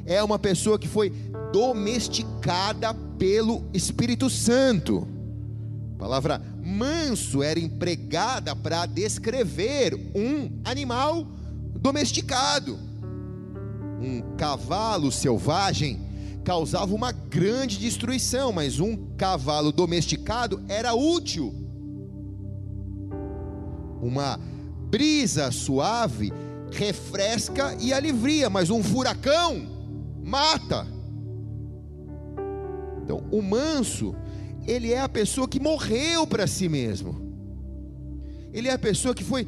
é 0.07 0.23
uma 0.23 0.39
pessoa 0.39 0.79
que 0.79 0.87
foi 0.89 1.13
domesticada 1.53 2.95
pelo 3.19 3.65
Espírito 3.73 4.31
Santo. 4.31 5.09
Palavra 5.99 6.41
manso 6.65 7.43
era 7.43 7.61
empregada 7.61 8.57
para 8.57 8.87
descrever 8.87 9.95
um 10.15 10.61
animal 10.65 11.27
domesticado. 11.79 12.79
Um 14.01 14.37
cavalo 14.37 15.13
selvagem 15.13 16.01
causava 16.45 16.95
uma 16.95 17.13
grande 17.13 17.79
destruição, 17.79 18.53
mas 18.53 18.81
um 18.81 18.97
cavalo 19.17 19.73
domesticado 19.73 20.63
era 20.69 20.95
útil. 20.95 21.55
Uma 24.01 24.39
brisa 24.91 25.51
suave 25.51 26.33
refresca 26.71 27.77
e 27.81 27.93
alivia, 27.93 28.51
mas 28.51 28.71
um 28.71 28.83
furacão 28.83 29.67
mata. 30.23 30.87
Então, 33.03 33.23
o 33.31 33.43
manso, 33.43 34.15
ele 34.67 34.93
é 34.93 35.01
a 35.01 35.09
pessoa 35.09 35.49
que 35.49 35.61
morreu 35.61 36.27
para 36.27 36.47
si 36.47 36.69
mesmo. 36.69 37.25
Ele 38.53 38.69
é 38.69 38.73
a 38.73 38.79
pessoa 38.79 39.15
que 39.15 39.25
foi 39.25 39.45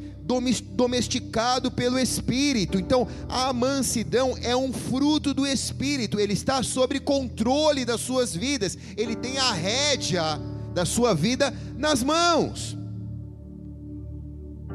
domesticado 0.75 1.71
pelo 1.71 1.97
Espírito. 1.97 2.77
Então, 2.77 3.07
a 3.29 3.53
mansidão 3.53 4.37
é 4.41 4.53
um 4.53 4.73
fruto 4.73 5.33
do 5.33 5.47
Espírito. 5.47 6.19
Ele 6.19 6.33
está 6.33 6.61
sob 6.61 6.99
controle 6.99 7.85
das 7.85 8.01
suas 8.01 8.35
vidas. 8.35 8.77
Ele 8.97 9.15
tem 9.15 9.37
a 9.37 9.53
rédea 9.53 10.37
da 10.73 10.83
sua 10.83 11.13
vida 11.13 11.53
nas 11.77 12.03
mãos. 12.03 12.77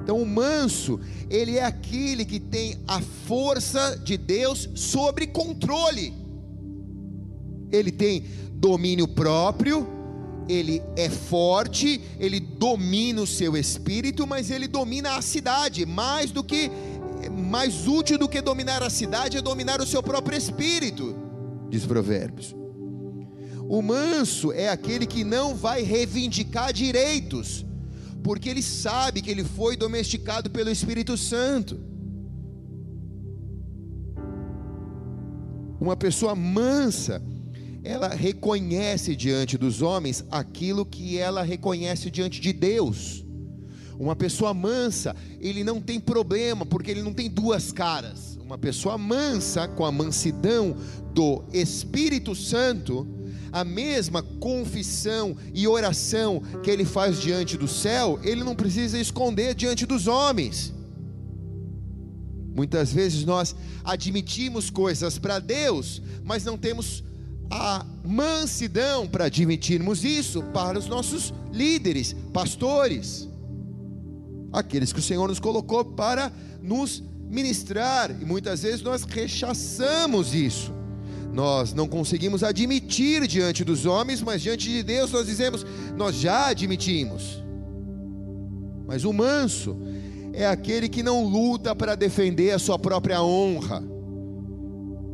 Então, 0.03 0.21
o 0.21 0.27
manso, 0.27 0.99
ele 1.29 1.59
é 1.59 1.65
aquele 1.65 2.25
que 2.25 2.41
tem 2.41 2.79
a 2.89 3.03
força 3.03 4.01
de 4.03 4.17
Deus 4.17 4.69
sobre 4.75 5.27
controle. 5.27 6.15
Ele 7.71 7.93
tem 7.93 8.25
domínio 8.55 9.07
próprio, 9.07 9.87
ele 10.49 10.83
é 10.97 11.09
forte, 11.09 12.01
ele 12.19 12.41
domina 12.41 13.23
o 13.23 13.27
seu 13.27 13.57
espírito, 13.57 14.27
mas 14.27 14.51
ele 14.51 14.67
domina 14.67 15.17
a 15.17 15.23
cidade, 15.23 15.87
mais 15.87 16.31
do 16.31 16.43
que 16.43 16.71
mais 17.31 17.87
útil 17.87 18.19
do 18.19 18.29
que 18.29 18.41
dominar 18.41 18.83
a 18.83 18.91
cidade 18.91 19.37
é 19.37 19.43
dominar 19.43 19.81
o 19.81 19.87
seu 19.87 20.03
próprio 20.03 20.37
espírito, 20.37 21.15
diz 21.71 21.87
Provérbios. 21.87 22.55
O 23.69 23.81
manso 23.81 24.53
é 24.53 24.69
aquele 24.69 25.07
que 25.07 25.25
não 25.25 25.55
vai 25.55 25.83
reivindicar 25.83 26.73
direitos, 26.73 27.65
porque 28.23 28.49
ele 28.49 28.63
sabe 28.63 29.23
que 29.23 29.31
ele 29.31 29.45
foi 29.45 29.77
domesticado 29.77 30.51
pelo 30.51 30.71
Espírito 30.71 31.17
Santo. 31.17 31.81
Uma 35.81 35.97
pessoa 35.97 36.35
mansa, 36.35 37.23
ela 37.85 38.09
reconhece 38.09 39.17
diante 39.17 39.59
dos 39.59 39.83
homens 39.83 40.25
aquilo 40.31 40.87
que 40.87 41.19
ela 41.19 41.43
reconhece 41.43 42.11
diante 42.11 42.41
de 42.41 42.53
Deus. 42.53 43.25
Uma 43.99 44.17
pessoa 44.17 44.55
mansa, 44.55 45.15
ele 45.41 45.65
não 45.65 45.81
tem 45.81 46.01
problema, 46.01 46.65
porque 46.65 46.91
ele 46.91 47.03
não 47.03 47.13
tem 47.13 47.29
duas 47.29 47.73
caras. 47.73 48.39
Uma 48.43 48.57
pessoa 48.57 48.97
mansa, 48.97 49.69
com 49.69 49.85
a 49.85 49.93
mansidão 49.93 50.77
do 51.13 51.45
Espírito 51.53 52.35
Santo, 52.35 53.07
a 53.53 53.65
mesma 53.65 54.23
confissão 54.23 55.37
e 55.53 55.69
oração 55.69 56.43
que 56.63 56.71
ele 56.71 56.85
faz 56.85 57.21
diante 57.21 57.57
do 57.57 57.69
céu, 57.69 58.19
ele 58.23 58.43
não 58.43 58.55
precisa 58.55 58.99
esconder 58.99 59.55
diante 59.55 59.87
dos 59.87 60.07
homens. 60.07 60.73
Muitas 62.55 62.93
vezes 62.93 63.25
nós 63.25 63.55
admitimos 63.85 64.71
coisas 64.71 65.19
para 65.19 65.39
Deus, 65.39 66.03
mas 66.25 66.45
não 66.45 66.59
temos 66.59 67.03
a 67.55 67.85
mansidão 68.03 69.07
para 69.07 69.27
admitirmos 69.27 70.05
isso 70.05 70.43
para 70.55 70.79
os 70.79 70.87
nossos 70.87 71.35
líderes, 71.53 72.17
pastores, 72.33 73.29
aqueles 74.51 74.91
que 74.91 75.01
o 75.01 75.03
Senhor 75.03 75.29
nos 75.29 75.39
colocou 75.39 75.85
para 75.85 76.33
nos 76.63 77.03
ministrar, 77.29 78.11
e 78.11 78.25
muitas 78.25 78.63
vezes 78.63 78.81
nós 78.81 79.03
rechaçamos 79.03 80.35
isso. 80.35 80.73
Nós 81.31 81.75
não 81.75 81.87
conseguimos 81.87 82.43
admitir 82.43 83.27
diante 83.27 83.65
dos 83.65 83.85
homens, 83.85 84.23
mas 84.23 84.41
diante 84.41 84.71
de 84.71 84.83
Deus 84.83 85.13
nós 85.13 85.27
dizemos, 85.27 85.65
nós 85.95 86.17
já 86.17 86.47
admitimos. 86.47 87.43
Mas 88.87 89.05
o 89.05 89.13
manso 89.13 89.77
é 90.33 90.47
aquele 90.47 90.89
que 90.89 91.03
não 91.03 91.25
luta 91.27 91.77
para 91.77 91.95
defender 91.95 92.53
a 92.53 92.59
sua 92.59 92.79
própria 92.79 93.23
honra, 93.23 93.83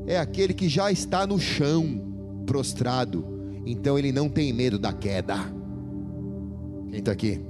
é 0.07 0.17
aquele 0.19 0.55
que 0.55 0.69
já 0.69 0.91
está 0.91 1.27
no 1.27 1.39
chão, 1.39 2.08
prostrado, 2.49 3.25
então 3.67 3.99
ele 3.99 4.11
não 4.11 4.29
tem 4.29 4.53
medo 4.53 4.79
da 4.79 4.93
queda. 4.93 5.37
Quem 6.89 6.99
está 6.99 7.13
aqui? 7.13 7.41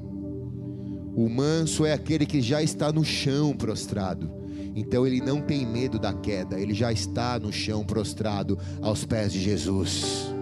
O 1.14 1.28
manso 1.28 1.86
é 1.86 1.92
aquele 1.92 2.26
que 2.26 2.40
já 2.40 2.60
está 2.60 2.92
no 2.92 3.04
chão, 3.04 3.56
prostrado 3.56 4.38
então 4.78 5.04
ele 5.04 5.20
não 5.20 5.40
tem 5.40 5.66
medo 5.66 5.98
da 5.98 6.12
queda, 6.12 6.58
ele 6.58 6.72
já 6.72 6.92
está 6.92 7.36
no 7.36 7.52
chão 7.52 7.84
prostrado 7.84 8.56
aos 8.80 9.04
pés 9.04 9.32
de 9.32 9.40
Jesus. 9.40 10.32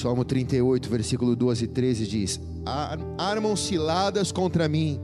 Salmo 0.00 0.24
38, 0.24 0.88
versículo 0.88 1.36
12 1.36 1.66
e 1.66 1.68
13 1.68 2.06
diz: 2.06 2.40
Armam 3.18 3.54
ciladas 3.54 4.32
contra 4.32 4.66
mim, 4.66 4.98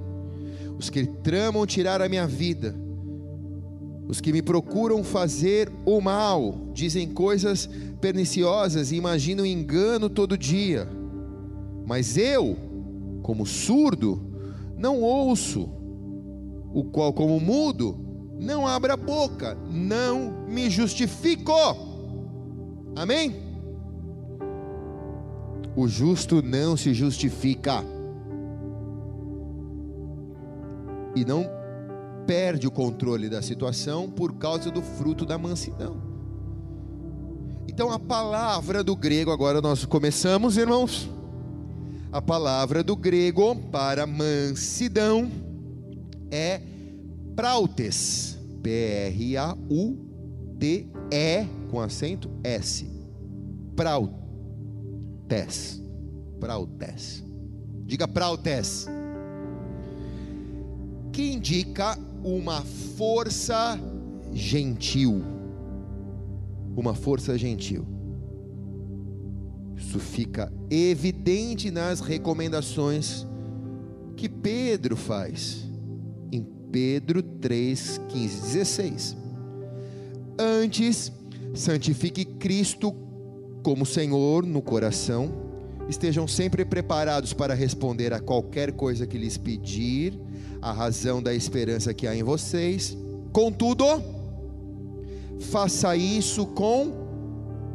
os 0.79 0.89
que 0.89 1.05
tramam 1.05 1.67
tirar 1.67 2.01
a 2.01 2.09
minha 2.09 2.27
vida, 2.27 2.75
os 4.09 4.23
que 4.23 4.33
me 4.33 4.41
procuram 4.41 5.05
fazer 5.05 5.71
o 5.85 6.01
mal, 6.01 6.71
dizem 6.73 7.09
coisas 7.09 7.69
perniciosas 8.01 8.91
e 8.91 8.97
imaginam 8.97 9.45
engano 9.45 10.09
todo 10.09 10.39
dia. 10.39 10.89
Mas 11.85 12.17
eu, 12.17 12.57
como 13.23 13.45
surdo, 13.45 14.19
não 14.79 15.03
ouço, 15.03 15.69
o 16.73 16.85
qual, 16.85 17.13
como 17.13 17.39
mudo, 17.39 17.99
não 18.41 18.67
abra 18.67 18.95
a 18.95 18.97
boca, 18.97 19.59
não 19.71 20.47
me 20.49 20.71
justifico. 20.71 21.53
Amém? 22.97 23.46
O 25.77 25.87
justo 25.87 26.41
não 26.41 26.75
se 26.75 26.95
justifica. 26.95 27.85
E 31.15 31.23
não 31.23 31.45
perde 32.27 32.67
o 32.67 32.71
controle 32.71 33.29
da 33.29 33.43
situação 33.43 34.11
por 34.11 34.37
causa 34.37 34.71
do 34.71 34.81
fruto 34.81 35.27
da 35.27 35.37
mansidão. 35.37 36.01
Então 37.69 37.93
a 37.93 37.99
palavra 37.99 38.83
do 38.83 38.97
grego, 38.97 39.31
agora 39.31 39.61
nós 39.61 39.85
começamos, 39.85 40.57
irmãos. 40.57 41.11
A 42.11 42.23
palavra 42.23 42.83
do 42.83 42.97
grego 42.97 43.55
para 43.71 44.07
mansidão 44.07 45.31
é 46.31 46.63
prautes. 47.37 48.39
P-R-A-U-T-E 48.63 49.07
com 51.71 51.81
acento 51.81 52.31
S. 52.43 52.91
Prautes 53.77 54.26
prautes. 55.29 55.81
Prautes. 56.41 57.25
Diga 57.85 58.07
prautes. 58.09 58.87
Que 61.13 61.33
indica 61.33 61.99
uma 62.23 62.63
força 62.97 63.79
gentil. 64.33 65.23
Uma 66.77 66.95
força 66.95 67.39
gentil. 67.39 67.87
Isso 69.77 69.99
fica 69.99 70.53
evidente 70.71 71.71
nas 71.71 72.01
recomendações 72.01 73.27
que 74.17 74.29
Pedro 74.29 74.97
faz 74.97 75.67
em 76.33 76.43
Pedro 76.71 77.23
3, 77.23 78.01
15, 78.09 78.41
16. 78.41 79.17
Antes, 80.39 81.13
santifique 81.55 82.25
Cristo 82.25 83.06
como 83.67 83.85
Senhor 83.85 84.47
no 84.47 84.63
coração, 84.63 85.29
estejam 85.89 86.29
sempre 86.29 86.65
preparados 86.65 87.33
para 87.33 87.53
responder 87.53 88.13
a 88.13 88.21
qualquer 88.21 88.71
coisa 88.71 89.09
que 89.09 89.19
lhes 89.19 89.37
pedir, 89.37 90.17
a 90.63 90.71
razão 90.71 91.21
da 91.21 91.35
esperança 91.35 91.93
que 91.93 92.07
há 92.07 92.15
em 92.15 92.23
vocês. 92.23 92.97
Contudo, 93.33 93.85
faça 95.41 95.97
isso 95.97 96.47
com 96.47 96.93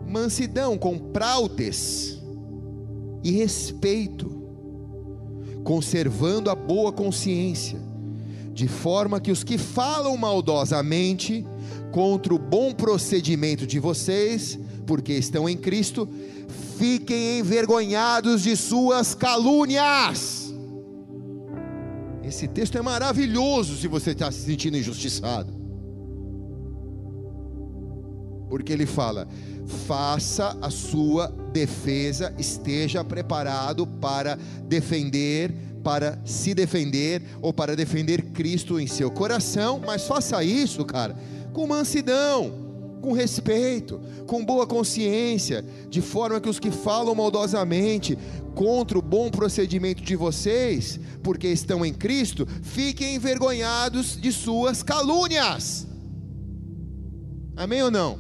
mansidão, 0.07 0.77
com 0.77 0.97
prautes 0.97 2.21
e 3.21 3.31
respeito, 3.31 4.31
conservando 5.65 6.49
a 6.49 6.55
boa 6.55 6.93
consciência, 6.93 7.81
de 8.53 8.69
forma 8.69 9.19
que 9.19 9.29
os 9.29 9.43
que 9.43 9.57
falam 9.57 10.15
maldosamente 10.15 11.45
contra 11.91 12.33
o 12.33 12.39
bom 12.39 12.73
procedimento 12.73 13.67
de 13.67 13.79
vocês 13.79 14.57
porque 14.91 15.13
estão 15.13 15.47
em 15.47 15.55
Cristo, 15.55 16.09
fiquem 16.77 17.39
envergonhados 17.39 18.41
de 18.43 18.57
suas 18.57 19.15
calúnias. 19.15 20.53
Esse 22.23 22.47
texto 22.47 22.77
é 22.77 22.81
maravilhoso 22.81 23.77
se 23.77 23.87
você 23.87 24.11
está 24.11 24.31
se 24.31 24.41
sentindo 24.41 24.77
injustiçado. 24.77 25.53
Porque 28.49 28.73
ele 28.73 28.85
fala: 28.85 29.27
faça 29.87 30.57
a 30.61 30.69
sua 30.69 31.27
defesa, 31.53 32.33
esteja 32.37 33.03
preparado 33.03 33.87
para 33.87 34.37
defender, 34.67 35.53
para 35.83 36.19
se 36.25 36.53
defender 36.53 37.21
ou 37.41 37.53
para 37.53 37.75
defender 37.75 38.23
Cristo 38.33 38.79
em 38.79 38.87
seu 38.87 39.09
coração, 39.09 39.81
mas 39.85 40.05
faça 40.05 40.43
isso, 40.43 40.83
cara, 40.85 41.15
com 41.53 41.67
mansidão 41.67 42.71
com 43.01 43.11
respeito, 43.11 43.99
com 44.27 44.45
boa 44.45 44.65
consciência, 44.65 45.65
de 45.89 46.01
forma 46.01 46.39
que 46.39 46.47
os 46.47 46.59
que 46.59 46.71
falam 46.71 47.15
maldosamente 47.15 48.17
contra 48.53 48.97
o 48.97 49.01
bom 49.01 49.29
procedimento 49.29 50.03
de 50.03 50.15
vocês, 50.15 50.99
porque 51.23 51.47
estão 51.47 51.85
em 51.85 51.93
Cristo, 51.93 52.47
fiquem 52.61 53.15
envergonhados 53.15 54.19
de 54.21 54.31
suas 54.31 54.83
calúnias. 54.83 55.87
Amém 57.57 57.81
ou 57.81 57.91
não? 57.91 58.19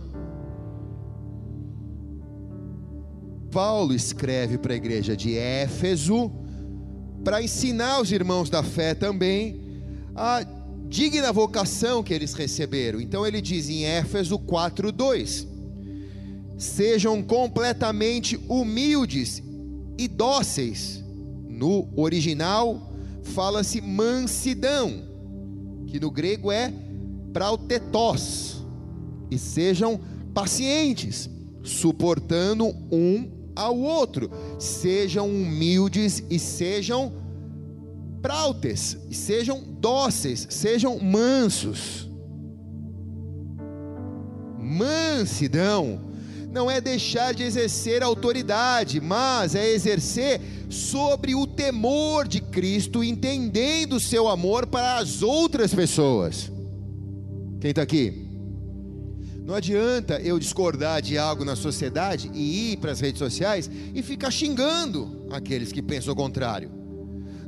Paulo 3.51 3.93
escreve 3.93 4.57
para 4.57 4.73
a 4.73 4.77
igreja 4.77 5.15
de 5.15 5.37
Éfeso, 5.37 6.31
para 7.23 7.43
ensinar 7.43 8.01
os 8.01 8.11
irmãos 8.11 8.49
da 8.49 8.63
fé 8.63 8.95
também 8.95 9.61
a 10.15 10.43
digna 10.91 11.31
vocação 11.31 12.03
que 12.03 12.13
eles 12.13 12.33
receberam. 12.33 12.99
Então 12.99 13.25
ele 13.25 13.41
diz 13.41 13.69
em 13.69 13.85
Éfeso 13.85 14.37
4:2: 14.37 15.47
Sejam 16.57 17.23
completamente 17.23 18.37
humildes 18.49 19.41
e 19.97 20.07
dóceis. 20.07 21.01
No 21.47 21.87
original 21.95 22.91
fala-se 23.23 23.79
mansidão, 23.79 25.01
que 25.87 25.99
no 25.99 26.11
grego 26.11 26.51
é 26.51 26.73
prautetos. 27.31 28.65
E 29.29 29.37
sejam 29.37 29.97
pacientes, 30.33 31.29
suportando 31.63 32.67
um 32.91 33.29
ao 33.55 33.77
outro. 33.77 34.29
Sejam 34.59 35.29
humildes 35.29 36.21
e 36.29 36.37
sejam 36.37 37.20
prautes, 38.21 38.97
sejam 39.11 39.63
dóceis, 39.63 40.47
sejam 40.49 40.99
mansos. 40.99 42.07
Mansidão 44.57 46.11
não 46.51 46.69
é 46.69 46.79
deixar 46.81 47.33
de 47.33 47.43
exercer 47.43 48.03
autoridade, 48.03 48.99
mas 48.99 49.55
é 49.55 49.69
exercer 49.69 50.41
sobre 50.69 51.33
o 51.33 51.47
temor 51.47 52.27
de 52.27 52.41
Cristo, 52.41 53.03
entendendo 53.03 53.93
o 53.93 53.99
seu 53.99 54.27
amor 54.27 54.67
para 54.67 54.97
as 54.97 55.21
outras 55.21 55.73
pessoas. 55.73 56.51
Quem 57.59 57.71
está 57.71 57.81
aqui? 57.81 58.27
Não 59.45 59.55
adianta 59.55 60.19
eu 60.21 60.37
discordar 60.37 61.01
de 61.01 61.17
algo 61.17 61.43
na 61.43 61.55
sociedade 61.55 62.29
e 62.33 62.73
ir 62.73 62.77
para 62.77 62.91
as 62.91 62.99
redes 62.99 63.19
sociais 63.19 63.69
e 63.93 64.01
ficar 64.01 64.31
xingando 64.31 65.27
aqueles 65.31 65.71
que 65.71 65.81
pensam 65.81 66.13
o 66.13 66.15
contrário. 66.15 66.80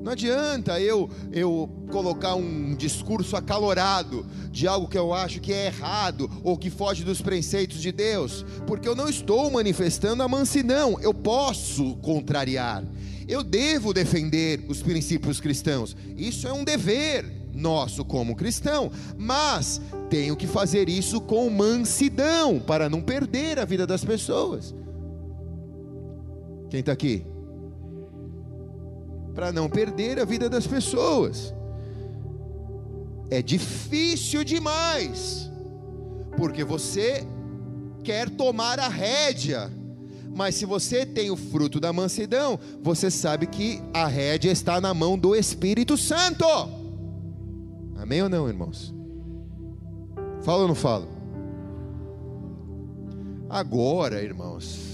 Não 0.03 0.11
adianta 0.11 0.81
eu, 0.81 1.09
eu 1.31 1.69
colocar 1.89 2.35
um 2.35 2.75
discurso 2.75 3.37
acalorado 3.37 4.25
de 4.51 4.67
algo 4.67 4.85
que 4.85 4.97
eu 4.97 5.13
acho 5.13 5.39
que 5.39 5.53
é 5.53 5.67
errado 5.67 6.29
ou 6.43 6.57
que 6.57 6.69
foge 6.69 7.05
dos 7.05 7.21
preceitos 7.21 7.81
de 7.81 7.89
Deus, 7.89 8.45
porque 8.67 8.85
eu 8.85 8.95
não 8.95 9.07
estou 9.07 9.49
manifestando 9.49 10.21
a 10.21 10.27
mansidão, 10.27 10.99
eu 10.99 11.13
posso 11.13 11.95
contrariar, 12.01 12.83
eu 13.29 13.41
devo 13.41 13.93
defender 13.93 14.65
os 14.67 14.81
princípios 14.81 15.39
cristãos, 15.39 15.95
isso 16.17 16.49
é 16.49 16.51
um 16.51 16.65
dever 16.65 17.25
nosso 17.53 18.03
como 18.03 18.35
cristão, 18.35 18.91
mas 19.17 19.79
tenho 20.09 20.35
que 20.35 20.47
fazer 20.47 20.89
isso 20.89 21.21
com 21.21 21.49
mansidão 21.49 22.59
para 22.59 22.89
não 22.89 23.01
perder 23.01 23.57
a 23.57 23.63
vida 23.63 23.87
das 23.87 24.03
pessoas. 24.03 24.75
Quem 26.69 26.81
está 26.81 26.91
aqui? 26.91 27.32
Para 29.33 29.51
não 29.51 29.69
perder 29.69 30.19
a 30.19 30.25
vida 30.25 30.49
das 30.49 30.67
pessoas. 30.67 31.53
É 33.29 33.41
difícil 33.41 34.43
demais, 34.43 35.49
porque 36.37 36.63
você 36.63 37.25
quer 38.03 38.29
tomar 38.29 38.79
a 38.79 38.87
rédea, 38.87 39.71
mas 40.35 40.55
se 40.55 40.65
você 40.65 41.05
tem 41.05 41.31
o 41.31 41.35
fruto 41.35 41.79
da 41.79 41.93
mansidão, 41.93 42.59
você 42.81 43.09
sabe 43.09 43.47
que 43.47 43.81
a 43.93 44.07
rédea 44.07 44.51
está 44.51 44.79
na 44.79 44.93
mão 44.93 45.17
do 45.17 45.35
Espírito 45.35 45.97
Santo. 45.97 46.45
Amém 47.95 48.21
ou 48.21 48.29
não, 48.29 48.47
irmãos? 48.47 48.93
Fala 50.41 50.63
ou 50.63 50.67
não 50.67 50.75
fala? 50.75 51.07
Agora, 53.49 54.21
irmãos, 54.21 54.92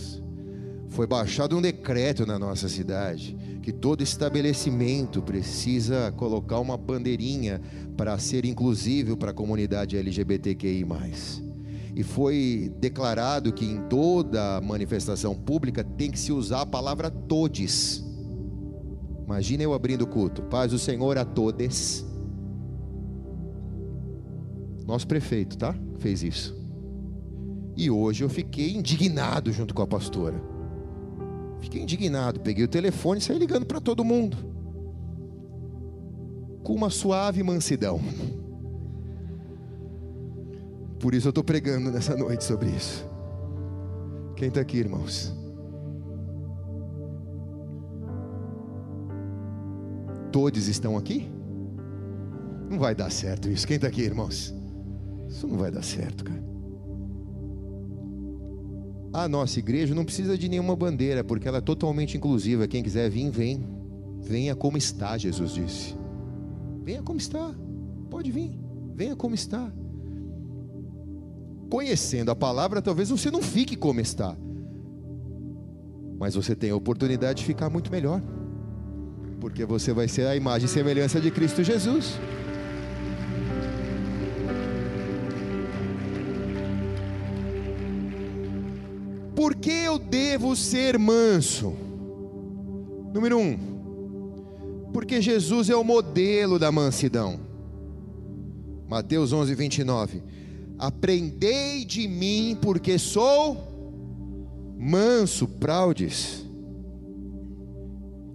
foi 0.89 1.06
baixado 1.06 1.58
um 1.58 1.62
decreto 1.62 2.25
na 2.25 2.38
nossa 2.38 2.67
cidade 2.67 3.38
que 3.62 3.71
todo 3.71 4.02
estabelecimento 4.02 5.21
precisa 5.21 6.12
colocar 6.17 6.60
uma 6.60 6.75
bandeirinha 6.75 7.62
para 7.95 8.17
ser 8.17 8.45
inclusivo 8.45 9.15
para 9.15 9.32
a 9.32 9.34
comunidade 9.34 9.97
LGBTQI. 9.97 10.86
e 11.95 12.04
foi 12.04 12.71
declarado 12.80 13.52
que 13.52 13.65
em 13.65 13.82
toda 13.88 14.62
manifestação 14.62 15.36
pública 15.36 15.84
tem 15.84 16.10
que 16.10 16.17
se 16.17 16.32
usar 16.32 16.62
a 16.62 16.65
palavra 16.65 17.12
todes. 17.12 18.04
Imagina 19.25 19.63
eu 19.63 19.73
abrindo 19.73 20.04
o 20.04 20.08
culto, 20.08 20.41
paz 20.43 20.71
do 20.71 20.80
Senhor 20.80 21.17
a 21.17 21.25
todos. 21.25 22.06
Nosso 24.88 25.06
prefeito, 25.06 25.58
tá? 25.58 25.75
Fez 25.99 26.23
isso. 26.23 26.58
E 27.78 27.91
hoje 27.91 28.23
eu 28.23 28.30
fiquei 28.30 28.73
indignado 28.73 29.52
junto 29.52 29.73
com 29.73 29.84
a 29.84 29.88
pastora. 29.88 30.59
Fiquei 31.62 31.82
indignado, 31.82 32.39
peguei 32.39 32.63
o 32.63 32.67
telefone 32.67 33.19
e 33.19 33.24
saí 33.24 33.38
ligando 33.38 33.65
para 33.65 33.82
todo 33.82 34.04
mundo. 34.04 34.38
Com 36.63 36.74
uma 36.74 36.89
suave 36.89 37.43
mansidão. 37.43 38.00
Por 41.00 41.13
isso 41.13 41.28
eu 41.28 41.32
estou 41.32 41.43
pregando 41.43 41.91
nessa 41.91 42.15
noite 42.15 42.43
sobre 42.43 42.69
isso. 42.69 43.08
Quem 44.36 44.50
está 44.50 44.62
aqui, 44.62 44.78
irmãos? 44.78 45.34
Todos 50.32 50.67
estão 50.67 50.98
aqui? 50.98 51.30
Não 52.69 52.78
vai 52.78 52.93
dar 52.93 53.10
certo 53.10 53.50
isso. 53.50 53.65
Quem 53.65 53.78
está 53.78 53.88
aqui, 53.88 54.02
irmãos? 54.02 54.54
Isso 55.28 55.48
não 55.48 55.58
vai 55.58 55.72
dar 55.72 55.84
certo, 55.84 56.24
cara. 56.24 56.49
A 59.12 59.28
nossa 59.28 59.60
igreja 59.60 59.95
não 59.95 60.06
precisa 60.06 60.38
de 60.38 60.48
nenhuma 60.48 60.76
bandeira, 60.76 61.24
porque 61.24 61.48
ela 61.48 61.58
é 61.58 61.62
totalmente 61.62 62.15
inclusiva. 62.15 62.67
Quem 62.67 62.84
quiser 62.84 63.10
vir, 63.10 63.30
vem. 63.30 63.63
Venha 64.22 64.56
como 64.56 64.78
está, 64.78 65.17
Jesus 65.17 65.54
disse. 65.54 65.95
Venha 66.84 67.02
como 67.02 67.17
está. 67.17 67.54
Pode 68.10 68.32
vir. 68.32 68.60
Venha 68.95 69.15
como 69.15 69.34
está 69.34 69.72
conhecendo 71.69 72.32
a 72.32 72.36
palavra, 72.36 72.82
talvez 72.82 73.10
você 73.10 73.30
não 73.30 73.41
fique 73.41 73.76
como 73.76 74.02
está, 74.02 74.36
mas 76.17 76.36
você 76.36 76.56
tem 76.56 76.72
a 76.72 76.76
oportunidade 76.76 77.39
de 77.39 77.45
ficar 77.45 77.69
muito 77.69 77.91
melhor, 77.91 78.22
porque 79.39 79.63
você 79.63 79.93
vai 79.93 80.08
ser 80.08 80.26
a 80.26 80.36
imagem 80.36 80.65
e 80.65 80.69
semelhança 80.69 81.22
de 81.22 81.30
Cristo 81.30 81.63
Jesus. 81.63 82.19
Por 89.50 89.56
que 89.56 89.72
eu 89.72 89.98
devo 89.98 90.56
ser 90.56 91.00
manso? 91.00 91.74
Número 93.12 93.40
um, 93.40 93.58
porque 94.94 95.20
Jesus 95.20 95.72
é 95.72 95.76
o 95.76 95.84
modelo 95.84 96.60
da 96.60 96.72
mansidão. 96.72 97.40
Mateus 98.88 99.34
11, 99.34 99.56
29. 99.56 100.22
Aprendei 100.78 101.84
de 101.84 102.08
mim, 102.08 102.60
porque 102.62 103.00
sou 103.00 103.58
manso, 104.78 105.48
praudes. 105.48 106.46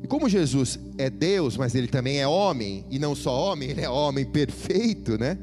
E 0.03 0.09
como 0.09 0.29
Jesus 0.29 0.81
é 0.99 1.09
Deus, 1.09 1.57
mas 1.57 1.77
ele 1.77 1.87
também 1.87 2.19
é 2.19 2.27
homem, 2.27 2.85
e 2.91 2.99
não 2.99 3.15
só 3.15 3.53
homem, 3.53 3.71
ele 3.71 3.83
é 3.83 3.89
homem 3.89 4.25
perfeito, 4.25 5.17
né? 5.17 5.39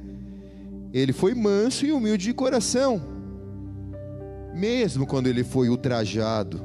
Ele 0.92 1.14
foi 1.14 1.34
manso 1.34 1.86
e 1.86 1.94
humilde 1.94 2.26
de 2.26 2.34
coração, 2.34 3.11
mesmo 4.54 5.06
quando 5.06 5.28
ele 5.28 5.44
foi 5.44 5.70
ultrajado. 5.70 6.62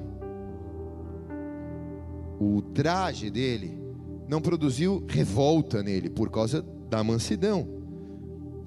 O 2.39 2.61
traje 2.61 3.31
dele 3.31 3.81
não 4.29 4.41
produziu 4.41 5.05
revolta 5.09 5.83
nele 5.83 6.11
por 6.11 6.31
causa 6.31 6.65
da 6.91 7.03
mansidão. 7.03 7.69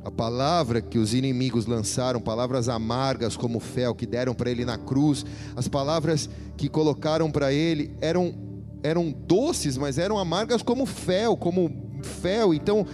A 0.03 0.09
palavra 0.09 0.81
que 0.81 0.97
os 0.97 1.13
inimigos 1.13 1.65
lançaram, 1.65 2.21
palavras 2.21 2.69
amargas 2.69 3.35
como 3.35 3.59
fel 3.59 3.93
que 3.93 4.05
deram 4.05 4.33
para 4.33 4.49
ele 4.49 4.63
na 4.63 4.77
cruz, 4.77 5.25
as 5.55 5.67
palavras 5.67 6.29
que 6.55 6.69
colocaram 6.69 7.29
para 7.29 7.51
ele 7.51 7.93
eram 8.01 8.33
eram 8.81 9.11
doces, 9.11 9.77
mas 9.77 9.97
eram 9.97 10.17
amargas 10.17 10.63
como 10.63 10.85
fel, 10.85 11.35
como 11.35 11.69
fel. 12.01 12.53
Então, 12.53 12.85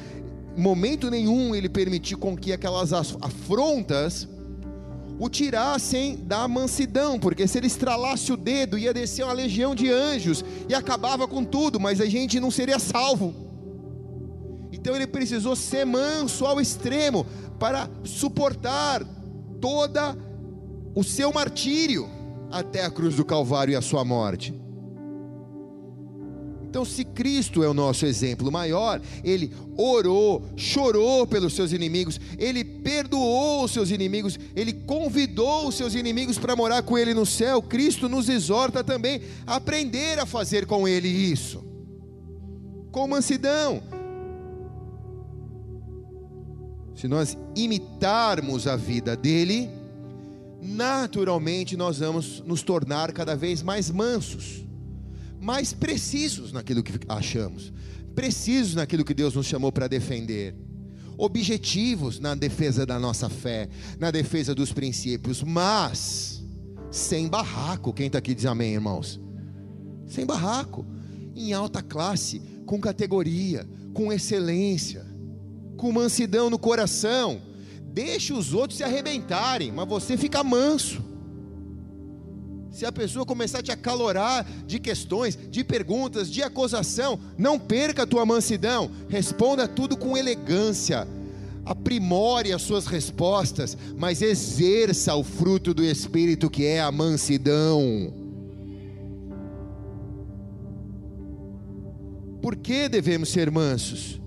momento 0.57 1.11
nenhum 1.11 1.53
ele 1.53 1.69
permitiu 1.69 2.17
com 2.17 2.35
que 2.35 2.51
aquelas 2.51 2.91
afrontas 2.91 4.27
o 5.17 5.29
tirassem 5.29 6.17
da 6.17 6.47
mansidão, 6.47 7.19
porque 7.19 7.47
se 7.47 7.57
ele 7.57 7.67
estralasse 7.67 8.31
o 8.31 8.37
dedo, 8.37 8.77
ia 8.77 8.93
descer 8.93 9.23
uma 9.23 9.33
legião 9.33 9.73
de 9.73 9.89
anjos 9.89 10.43
e 10.67 10.73
acabava 10.73 11.27
com 11.27 11.43
tudo, 11.43 11.79
mas 11.79 12.01
a 12.01 12.05
gente 12.05 12.39
não 12.39 12.51
seria 12.51 12.79
salvo. 12.79 13.33
Então 14.71 14.95
ele 14.95 15.07
precisou 15.07 15.55
ser 15.55 15.85
manso 15.85 16.45
ao 16.45 16.59
extremo 16.59 17.25
para 17.57 17.89
suportar 18.03 19.03
toda 19.61 20.15
o 20.93 21.03
seu 21.03 21.31
martírio 21.31 22.09
até 22.51 22.83
a 22.83 22.91
cruz 22.91 23.15
do 23.15 23.25
Calvário 23.25 23.71
e 23.71 23.75
a 23.75 23.81
sua 23.81 24.03
morte. 24.03 24.64
Então, 26.75 26.83
se 26.83 27.05
Cristo 27.05 27.63
é 27.63 27.69
o 27.69 27.73
nosso 27.73 28.05
exemplo 28.05 28.51
maior, 28.51 28.99
ele 29.23 29.49
orou, 29.77 30.43
chorou 30.57 31.25
pelos 31.25 31.53
seus 31.53 31.71
inimigos, 31.71 32.19
ele 32.37 32.65
perdoou 32.65 33.63
os 33.63 33.71
seus 33.71 33.91
inimigos, 33.91 34.37
ele 34.53 34.73
convidou 34.73 35.69
os 35.69 35.75
seus 35.75 35.95
inimigos 35.95 36.37
para 36.37 36.53
morar 36.53 36.83
com 36.83 36.97
ele 36.97 37.13
no 37.13 37.25
céu. 37.25 37.61
Cristo 37.61 38.09
nos 38.09 38.27
exorta 38.27 38.83
também 38.83 39.21
a 39.47 39.55
aprender 39.55 40.19
a 40.19 40.25
fazer 40.25 40.65
com 40.65 40.85
ele 40.85 41.07
isso, 41.07 41.63
com 42.91 43.07
mansidão, 43.07 43.81
se 46.93 47.07
nós 47.07 47.37
imitarmos 47.55 48.67
a 48.67 48.75
vida 48.75 49.15
dele, 49.15 49.69
naturalmente 50.61 51.77
nós 51.77 51.99
vamos 51.99 52.43
nos 52.45 52.63
tornar 52.63 53.13
cada 53.13 53.33
vez 53.33 53.63
mais 53.63 53.89
mansos, 53.89 54.64
mais 55.45 55.71
precisos 55.71 56.51
naquilo 56.51 56.83
que 56.83 56.99
achamos, 57.07 57.71
precisos 58.15 58.75
naquilo 58.75 59.05
que 59.05 59.13
Deus 59.13 59.35
nos 59.35 59.45
chamou 59.45 59.71
para 59.71 59.87
defender, 59.87 60.55
objetivos 61.17 62.19
na 62.19 62.35
defesa 62.35 62.85
da 62.85 62.99
nossa 62.99 63.29
fé, 63.29 63.69
na 63.99 64.11
defesa 64.11 64.55
dos 64.55 64.73
princípios, 64.73 65.43
mas 65.43 66.43
sem 66.89 67.27
barraco. 67.27 67.93
Quem 67.93 68.07
está 68.07 68.17
aqui 68.17 68.33
diz 68.33 68.45
amém, 68.45 68.73
irmãos? 68.73 69.21
Sem 70.07 70.25
barraco, 70.25 70.85
em 71.35 71.53
alta 71.53 71.81
classe, 71.81 72.41
com 72.65 72.81
categoria, 72.81 73.65
com 73.93 74.11
excelência 74.11 75.15
com 75.75 75.91
mansidão 75.91 76.49
no 76.49 76.57
coração. 76.57 77.41
Deixe 77.93 78.33
os 78.33 78.53
outros 78.53 78.77
se 78.77 78.83
arrebentarem, 78.83 79.71
mas 79.71 79.87
você 79.87 80.17
fica 80.17 80.43
manso. 80.43 81.03
Se 82.75 82.85
a 82.85 82.91
pessoa 82.91 83.25
começar 83.25 83.59
a 83.59 83.63
te 83.63 83.71
acalorar 83.71 84.45
de 84.67 84.79
questões, 84.79 85.39
de 85.49 85.63
perguntas, 85.63 86.29
de 86.29 86.43
acusação, 86.43 87.17
não 87.37 87.57
perca 87.57 88.03
a 88.03 88.05
tua 88.05 88.25
mansidão, 88.25 88.91
responda 89.07 89.65
tudo 89.65 89.95
com 89.95 90.17
elegância, 90.17 91.07
aprimore 91.63 92.51
as 92.51 92.61
suas 92.61 92.85
respostas, 92.85 93.77
mas 93.95 94.21
exerça 94.21 95.15
o 95.15 95.23
fruto 95.23 95.73
do 95.73 95.85
Espírito 95.85 96.49
que 96.49 96.65
é 96.65 96.81
a 96.81 96.91
mansidão. 96.91 98.13
Por 102.41 102.57
que 102.57 102.89
devemos 102.89 103.29
ser 103.29 103.49
mansos? 103.49 104.19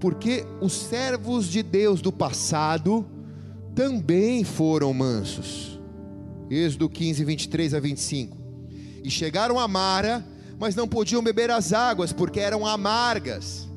porque 0.00 0.46
os 0.62 0.72
servos 0.72 1.46
de 1.46 1.62
Deus 1.62 2.00
do 2.00 2.10
passado 2.10 3.04
também 3.74 4.42
foram 4.42 4.94
mansos. 4.94 5.79
Êxodo 6.50 6.88
15, 6.88 7.24
23 7.24 7.74
a 7.74 7.80
25. 7.80 8.36
E 9.04 9.10
chegaram 9.10 9.58
a 9.58 9.68
Mara, 9.68 10.26
mas 10.58 10.74
não 10.74 10.88
podiam 10.88 11.22
beber 11.22 11.50
as 11.50 11.72
águas, 11.72 12.12
porque 12.12 12.40
eram 12.40 12.66
amargas. 12.66 13.68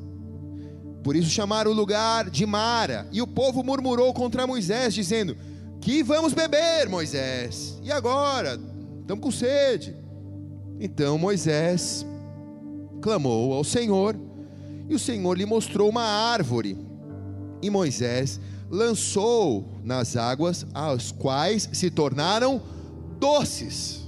Por 1.04 1.14
isso 1.14 1.30
chamaram 1.30 1.70
o 1.70 1.74
lugar 1.74 2.28
de 2.28 2.44
Mara. 2.44 3.06
E 3.12 3.22
o 3.22 3.26
povo 3.26 3.62
murmurou 3.62 4.12
contra 4.12 4.46
Moisés, 4.46 4.92
dizendo: 4.92 5.36
Que 5.80 6.02
vamos 6.02 6.32
beber, 6.32 6.88
Moisés? 6.88 7.78
E 7.82 7.92
agora? 7.92 8.58
Estamos 9.00 9.22
com 9.22 9.30
sede. 9.30 9.94
Então 10.80 11.16
Moisés 11.16 12.04
clamou 13.00 13.52
ao 13.52 13.62
Senhor 13.62 14.16
e 14.88 14.94
o 14.94 14.98
Senhor 14.98 15.36
lhe 15.36 15.46
mostrou 15.46 15.88
uma 15.88 16.02
árvore. 16.02 16.76
E 17.62 17.70
Moisés 17.70 18.40
lançou 18.74 19.80
nas 19.84 20.16
águas, 20.16 20.66
as 20.74 21.12
quais 21.12 21.68
se 21.72 21.90
tornaram 21.90 22.60
doces. 23.18 24.02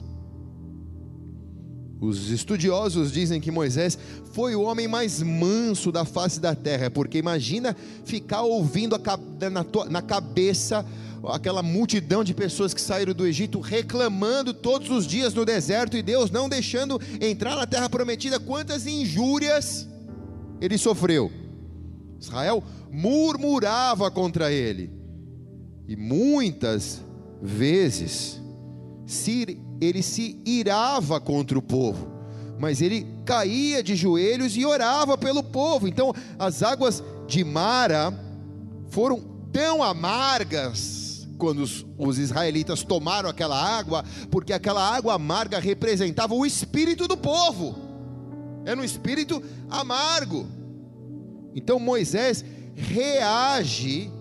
Os 2.01 2.31
estudiosos 2.31 3.11
dizem 3.11 3.41
que 3.41 3.51
Moisés 3.51 3.99
foi 4.33 4.55
o 4.55 4.63
homem 4.63 4.87
mais 4.87 5.23
manso 5.23 5.91
da 5.91 6.05
face 6.05 6.41
da 6.41 6.55
terra, 6.55 6.91
porque 6.91 7.17
imagina 7.17 7.75
ficar 8.05 8.43
ouvindo 8.43 8.99
tua, 8.99 9.87
na 9.87 10.03
cabeça 10.03 10.85
aquela 11.29 11.63
multidão 11.63 12.23
de 12.23 12.35
pessoas 12.35 12.75
que 12.75 12.81
saíram 12.81 13.15
do 13.15 13.27
Egito 13.27 13.59
reclamando 13.61 14.53
todos 14.53 14.91
os 14.91 15.07
dias 15.07 15.33
no 15.33 15.45
deserto 15.45 15.97
e 15.97 16.03
Deus 16.03 16.31
não 16.31 16.49
deixando 16.49 17.01
entrar 17.21 17.57
na 17.57 17.67
terra 17.67 17.89
prometida. 17.89 18.39
Quantas 18.39 18.87
injúrias! 18.87 19.89
ele 20.61 20.79
sofreu. 20.79 21.31
Israel 22.21 22.63
murmurava 22.91 24.11
contra 24.11 24.51
ele. 24.51 24.91
E 25.89 25.97
muitas 25.97 27.03
vezes 27.41 28.41
ele 29.81 30.03
se 30.03 30.41
irava 30.45 31.21
contra 31.21 31.59
o 31.59 31.63
povo, 31.63 32.09
mas 32.59 32.81
ele 32.81 33.07
caía 33.25 33.83
de 33.83 33.95
joelhos 33.95 34.57
e 34.57 34.65
orava 34.65 35.17
pelo 35.17 35.43
povo. 35.43 35.87
Então, 35.87 36.13
as 36.39 36.63
águas 36.63 37.03
de 37.27 37.45
Mara 37.45 38.13
foram 38.89 39.21
tão 39.53 39.83
amargas 39.83 41.27
quando 41.39 41.61
os, 41.61 41.85
os, 41.99 42.19
israelitas 42.19 42.83
tomaram 42.83 43.29
aquela 43.29 43.61
água, 43.61 44.05
porque 44.31 44.53
aquela 44.53 44.83
água 44.83 45.15
amarga 45.15 45.59
representava 45.59 46.35
o 46.35 46.47
espírito 46.47 47.07
do 47.07 47.17
povo, 47.17 47.77
era 48.65 48.81
um 48.81 48.85
espírito 48.85 49.43
amargo. 49.69 50.47
Então 51.57 51.81
Moisés 51.81 52.45
reage 52.75 54.13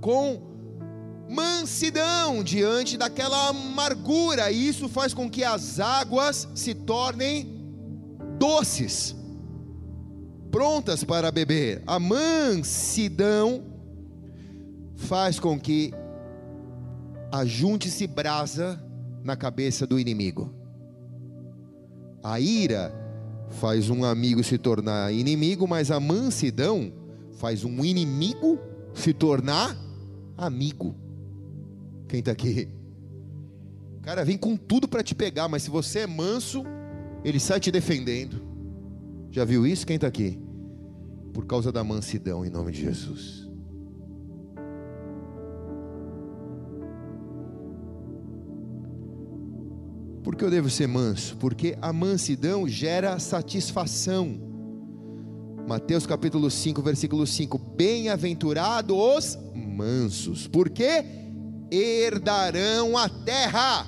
com 0.00 0.40
mansidão 1.28 2.44
diante 2.44 2.96
daquela 2.96 3.48
amargura, 3.48 4.52
e 4.52 4.68
isso 4.68 4.88
faz 4.88 5.12
com 5.12 5.28
que 5.28 5.42
as 5.42 5.80
águas 5.80 6.48
se 6.54 6.72
tornem 6.72 7.52
doces, 8.38 9.16
prontas 10.52 11.02
para 11.02 11.32
beber. 11.32 11.82
A 11.84 11.98
mansidão 11.98 13.64
faz 14.94 15.40
com 15.40 15.58
que 15.58 15.92
ajunte-se 17.32 18.06
brasa 18.06 18.80
na 19.24 19.34
cabeça 19.34 19.84
do 19.84 19.98
inimigo. 19.98 20.54
A 22.22 22.38
ira 22.38 22.94
faz 23.50 23.90
um 23.90 24.04
amigo 24.04 24.42
se 24.42 24.58
tornar 24.58 25.12
inimigo, 25.12 25.66
mas 25.66 25.90
a 25.90 25.98
mansidão 26.00 26.92
faz 27.32 27.64
um 27.64 27.84
inimigo 27.84 28.58
se 28.94 29.12
tornar 29.12 29.76
amigo. 30.36 30.94
Quem 32.08 32.20
está 32.20 32.32
aqui? 32.32 32.68
O 33.98 34.00
cara 34.02 34.24
vem 34.24 34.38
com 34.38 34.56
tudo 34.56 34.86
para 34.86 35.02
te 35.02 35.14
pegar, 35.14 35.48
mas 35.48 35.62
se 35.62 35.70
você 35.70 36.00
é 36.00 36.06
manso, 36.06 36.64
ele 37.24 37.40
sai 37.40 37.58
te 37.58 37.70
defendendo. 37.70 38.42
Já 39.30 39.44
viu 39.44 39.66
isso? 39.66 39.86
Quem 39.86 39.96
está 39.96 40.06
aqui? 40.06 40.38
Por 41.32 41.44
causa 41.46 41.72
da 41.72 41.82
mansidão, 41.82 42.44
em 42.44 42.50
nome 42.50 42.72
de 42.72 42.80
Jesus. 42.80 43.45
Por 50.26 50.34
que 50.34 50.42
eu 50.42 50.50
devo 50.50 50.68
ser 50.68 50.88
manso? 50.88 51.36
Porque 51.36 51.78
a 51.80 51.92
mansidão 51.92 52.66
gera 52.66 53.16
satisfação. 53.20 54.36
Mateus 55.68 56.04
capítulo 56.04 56.50
5, 56.50 56.82
versículo 56.82 57.24
5: 57.24 57.56
Bem-aventurados 57.56 58.96
os 58.96 59.38
mansos, 59.54 60.48
porque 60.48 61.04
herdarão 61.70 62.98
a 62.98 63.08
terra. 63.08 63.86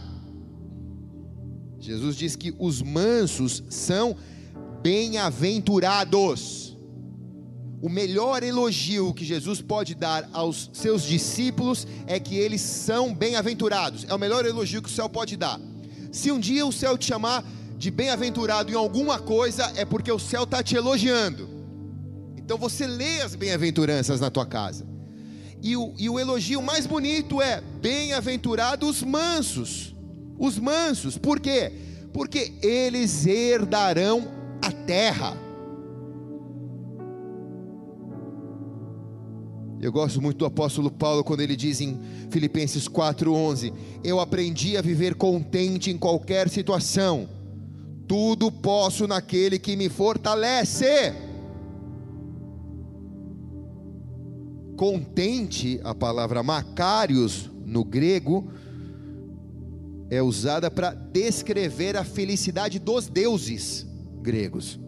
Jesus 1.81 2.15
diz 2.15 2.37
que 2.37 2.55
os 2.57 2.83
mansos 2.83 3.65
são 3.69 4.15
bem-aventurados. 4.81 6.79
O 7.83 7.89
melhor 7.89 8.45
elogio 8.45 9.13
que 9.13 9.25
Jesus 9.25 9.61
pode 9.61 9.93
dar 9.97 10.31
aos 10.33 10.71
seus 10.73 11.03
discípulos 11.03 11.85
é 12.07 12.21
que 12.21 12.37
eles 12.37 12.61
são 12.61 13.13
bem-aventurados. 13.13 14.07
É 14.09 14.15
o 14.15 14.19
melhor 14.19 14.47
elogio 14.47 14.81
que 14.81 14.89
o 14.89 14.93
céu 14.93 15.09
pode 15.09 15.37
dar. 15.37 15.61
Se 16.11 16.31
um 16.33 16.39
dia 16.39 16.67
o 16.67 16.73
céu 16.73 16.97
te 16.97 17.07
chamar 17.07 17.45
de 17.77 17.91
bem-aventurado 17.91 18.73
em 18.73 18.75
alguma 18.75 19.19
coisa, 19.19 19.73
é 19.77 19.85
porque 19.85 20.11
o 20.11 20.19
céu 20.19 20.45
está 20.45 20.63
te 20.63 20.75
elogiando. 20.75 21.49
Então 22.37 22.59
você 22.59 22.87
lê 22.87 23.21
as 23.21 23.35
bem-aventuranças 23.35 24.21
na 24.21 24.31
tua 24.31 24.47
casa. 24.47 24.87
E 25.63 25.77
o, 25.77 25.93
e 25.99 26.09
o 26.09 26.19
elogio 26.19 26.63
mais 26.63 26.87
bonito 26.87 27.43
é: 27.43 27.61
bem-aventurados 27.61 28.89
os 28.89 29.03
mansos. 29.03 29.95
Os 30.39 30.59
mansos, 30.59 31.19
por 31.19 31.41
quê? 31.41 31.73
Porque 32.13 32.53
eles 32.63 33.27
herdarão 33.27 34.29
a 34.63 34.71
terra. 34.71 35.37
Eu 39.81 39.93
gosto 39.93 40.21
muito 40.21 40.39
do 40.39 40.47
apóstolo 40.47 40.91
Paulo 40.91 41.23
quando 41.23 41.41
ele 41.41 41.55
diz 41.55 41.81
em 41.81 42.01
Filipenses 42.31 42.89
4:11: 42.89 43.73
Eu 44.03 44.19
aprendi 44.19 44.77
a 44.77 44.83
viver 44.83 45.15
contente 45.15 45.91
em 45.91 45.97
qualquer 45.97 46.49
situação. 46.49 47.29
Tudo 48.07 48.51
posso 48.51 49.07
naquele 49.07 49.59
que 49.59 49.77
me 49.77 49.89
fortalece. 49.89 51.15
Contente, 54.77 55.81
a 55.85 55.95
palavra 55.95 56.43
macários 56.43 57.51
no 57.65 57.85
grego 57.85 58.51
é 60.11 60.23
usada 60.23 60.71
para 60.71 60.95
descrever 60.95 61.97
a 61.97 62.05
felicidade 62.05 62.79
dos 62.79 63.09
deuses 63.09 63.87
gregos. 64.23 64.79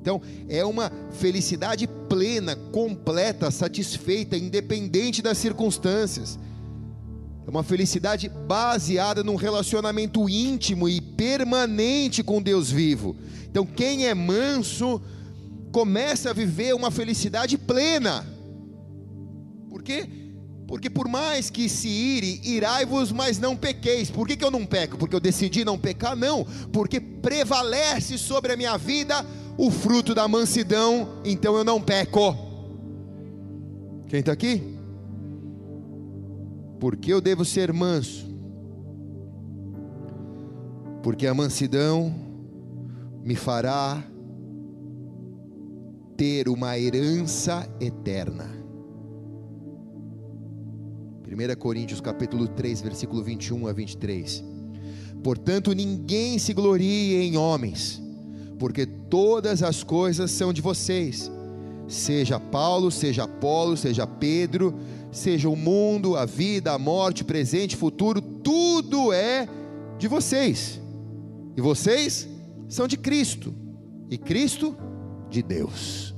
Então, 0.00 0.22
é 0.48 0.64
uma 0.64 0.90
felicidade 1.10 1.88
plena, 2.08 2.56
completa, 2.56 3.50
satisfeita, 3.50 4.36
independente 4.36 5.20
das 5.22 5.38
circunstâncias. 5.38 6.38
É 7.46 7.50
uma 7.50 7.62
felicidade 7.62 8.28
baseada 8.28 9.22
num 9.24 9.34
relacionamento 9.34 10.28
íntimo 10.28 10.88
e 10.88 11.00
permanente 11.00 12.22
com 12.22 12.42
Deus 12.42 12.70
vivo. 12.70 13.16
Então, 13.50 13.64
quem 13.64 14.06
é 14.06 14.14
manso 14.14 15.00
começa 15.72 16.30
a 16.30 16.32
viver 16.32 16.74
uma 16.74 16.90
felicidade 16.90 17.56
plena. 17.56 18.26
Por 19.68 19.82
quê? 19.82 20.08
Porque 20.66 20.90
por 20.90 21.08
mais 21.08 21.48
que 21.48 21.66
se 21.66 21.88
ire, 21.88 22.42
irai-vos, 22.44 23.10
mas 23.10 23.38
não 23.38 23.56
pequeis. 23.56 24.10
Por 24.10 24.28
que, 24.28 24.36
que 24.36 24.44
eu 24.44 24.50
não 24.50 24.66
peco? 24.66 24.98
Porque 24.98 25.16
eu 25.16 25.20
decidi 25.20 25.64
não 25.64 25.78
pecar? 25.78 26.14
Não, 26.14 26.44
porque 26.70 27.00
prevalece 27.00 28.18
sobre 28.18 28.52
a 28.52 28.56
minha 28.56 28.76
vida 28.76 29.24
o 29.58 29.72
fruto 29.72 30.14
da 30.14 30.28
mansidão, 30.28 31.20
então 31.24 31.56
eu 31.56 31.64
não 31.64 31.82
peco. 31.82 32.34
Quem 34.06 34.20
está 34.20 34.30
aqui? 34.30 34.62
Porque 36.78 37.12
eu 37.12 37.20
devo 37.20 37.44
ser 37.44 37.72
manso? 37.72 38.28
Porque 41.02 41.26
a 41.26 41.34
mansidão 41.34 42.14
me 43.24 43.34
fará 43.34 44.00
ter 46.16 46.48
uma 46.48 46.78
herança 46.78 47.68
eterna. 47.80 48.56
1 51.26 51.58
Coríntios 51.58 52.00
capítulo 52.00 52.46
3, 52.46 52.80
versículo 52.80 53.24
21 53.24 53.66
a 53.66 53.72
23. 53.72 54.44
Portanto, 55.22 55.72
ninguém 55.72 56.38
se 56.38 56.54
glorie 56.54 57.16
em 57.16 57.36
homens, 57.36 58.00
porque 58.58 58.86
todas 58.86 59.62
as 59.62 59.82
coisas 59.82 60.30
são 60.30 60.52
de 60.52 60.60
vocês. 60.60 61.30
Seja 61.86 62.38
Paulo, 62.38 62.90
seja 62.90 63.24
Apolo, 63.24 63.76
seja 63.76 64.06
Pedro, 64.06 64.74
seja 65.10 65.48
o 65.48 65.56
mundo, 65.56 66.16
a 66.16 66.24
vida, 66.24 66.72
a 66.72 66.78
morte, 66.78 67.24
presente, 67.24 67.76
futuro, 67.76 68.20
tudo 68.20 69.12
é 69.12 69.48
de 69.98 70.06
vocês. 70.06 70.80
E 71.56 71.60
vocês 71.60 72.28
são 72.68 72.86
de 72.86 72.96
Cristo, 72.96 73.54
e 74.10 74.18
Cristo 74.18 74.76
de 75.30 75.42
Deus. 75.42 76.14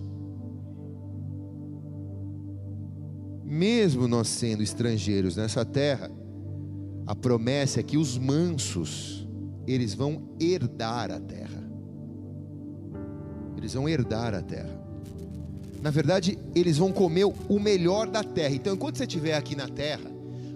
mesmo 3.50 4.06
nós 4.06 4.28
sendo 4.28 4.62
estrangeiros 4.62 5.34
nessa 5.34 5.64
terra, 5.64 6.08
a 7.04 7.16
promessa 7.16 7.80
é 7.80 7.82
que 7.82 7.98
os 7.98 8.16
mansos, 8.16 9.28
eles 9.66 9.92
vão 9.92 10.36
herdar 10.38 11.10
a 11.10 11.18
terra. 11.18 11.49
Eles 13.56 13.74
vão 13.74 13.88
herdar 13.88 14.34
a 14.34 14.42
terra. 14.42 14.70
Na 15.82 15.90
verdade, 15.90 16.38
eles 16.54 16.78
vão 16.78 16.92
comer 16.92 17.24
o 17.24 17.58
melhor 17.58 18.06
da 18.06 18.22
terra. 18.22 18.54
Então, 18.54 18.74
enquanto 18.74 18.98
você 18.98 19.04
estiver 19.04 19.34
aqui 19.34 19.56
na 19.56 19.68
terra, 19.68 20.10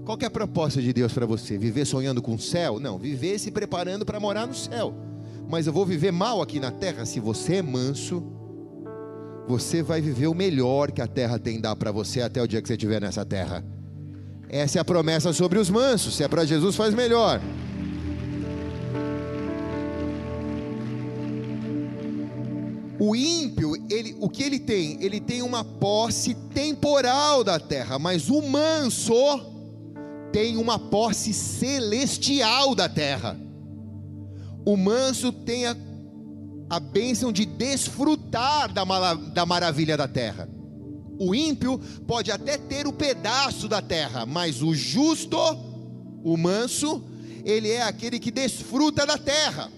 qual 0.04 0.18
é 0.20 0.26
a 0.26 0.30
proposta 0.30 0.82
de 0.82 0.92
Deus 0.92 1.12
para 1.12 1.24
você? 1.24 1.56
Viver 1.56 1.86
sonhando 1.86 2.20
com 2.20 2.34
o 2.34 2.38
céu? 2.38 2.78
Não, 2.78 2.98
viver 2.98 3.38
se 3.38 3.50
preparando 3.50 4.04
para 4.04 4.20
morar 4.20 4.46
no 4.46 4.54
céu. 4.54 4.94
Mas 5.48 5.66
eu 5.66 5.72
vou 5.72 5.86
viver 5.86 6.12
mal 6.12 6.42
aqui 6.42 6.60
na 6.60 6.70
terra 6.70 7.06
se 7.06 7.20
você 7.20 7.56
é 7.56 7.62
manso 7.62 8.22
você 9.46 9.82
vai 9.82 10.00
viver 10.00 10.26
o 10.26 10.34
melhor 10.34 10.90
que 10.90 11.02
a 11.02 11.06
terra 11.06 11.38
tem 11.38 11.60
dar 11.60 11.76
para 11.76 11.92
você 11.92 12.22
até 12.22 12.42
o 12.42 12.48
dia 12.48 12.62
que 12.62 12.68
você 12.68 12.74
estiver 12.74 13.00
nessa 13.00 13.24
terra. 13.24 13.64
Essa 14.48 14.78
é 14.78 14.80
a 14.80 14.84
promessa 14.84 15.32
sobre 15.32 15.58
os 15.58 15.68
mansos. 15.68 16.16
Se 16.16 16.22
é 16.22 16.28
para 16.28 16.44
Jesus, 16.44 16.76
faz 16.76 16.94
melhor. 16.94 17.40
O 23.04 23.14
ímpio, 23.14 23.74
ele, 23.90 24.16
o 24.18 24.28
que 24.28 24.42
ele 24.42 24.58
tem? 24.58 24.96
Ele 25.02 25.20
tem 25.20 25.42
uma 25.42 25.62
posse 25.62 26.34
temporal 26.54 27.44
da 27.44 27.60
terra, 27.60 27.98
mas 27.98 28.30
o 28.30 28.40
manso 28.40 29.14
tem 30.32 30.56
uma 30.56 30.78
posse 30.78 31.32
celestial 31.34 32.74
da 32.74 32.88
terra. 32.88 33.38
O 34.64 34.76
manso 34.76 35.30
tem 35.30 35.66
a 35.66 35.76
a 36.68 36.80
bênção 36.80 37.30
de 37.30 37.44
desfrutar 37.44 38.72
da, 38.72 38.84
da 39.14 39.46
maravilha 39.46 39.96
da 39.96 40.08
terra. 40.08 40.48
O 41.18 41.34
ímpio 41.34 41.78
pode 42.06 42.32
até 42.32 42.58
ter 42.58 42.86
o 42.86 42.92
pedaço 42.92 43.68
da 43.68 43.80
terra, 43.80 44.26
mas 44.26 44.62
o 44.62 44.74
justo, 44.74 45.38
o 46.24 46.36
manso, 46.36 47.04
ele 47.44 47.70
é 47.70 47.82
aquele 47.82 48.18
que 48.18 48.30
desfruta 48.30 49.06
da 49.06 49.16
terra. 49.16 49.70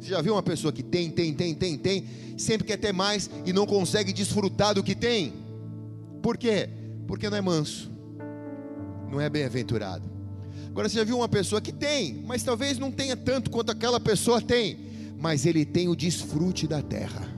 Você 0.00 0.08
já 0.08 0.22
viu 0.22 0.32
uma 0.32 0.42
pessoa 0.42 0.72
que 0.72 0.82
tem, 0.82 1.10
tem, 1.10 1.34
tem, 1.34 1.54
tem, 1.54 1.76
tem, 1.76 2.04
sempre 2.38 2.66
quer 2.66 2.78
ter 2.78 2.92
mais 2.92 3.28
e 3.44 3.52
não 3.52 3.66
consegue 3.66 4.14
desfrutar 4.14 4.74
do 4.74 4.82
que 4.82 4.94
tem? 4.94 5.34
Por 6.22 6.38
quê? 6.38 6.70
Porque 7.06 7.28
não 7.28 7.36
é 7.36 7.40
manso, 7.42 7.90
não 9.10 9.20
é 9.20 9.28
bem-aventurado. 9.28 10.08
Agora 10.68 10.88
você 10.88 10.96
já 10.96 11.04
viu 11.04 11.18
uma 11.18 11.28
pessoa 11.28 11.60
que 11.60 11.72
tem, 11.72 12.22
mas 12.24 12.42
talvez 12.42 12.78
não 12.78 12.90
tenha 12.90 13.14
tanto 13.14 13.50
quanto 13.50 13.70
aquela 13.70 14.00
pessoa 14.00 14.40
tem, 14.40 14.78
mas 15.18 15.44
ele 15.44 15.66
tem 15.66 15.86
o 15.88 15.94
desfrute 15.94 16.66
da 16.66 16.80
terra. 16.80 17.28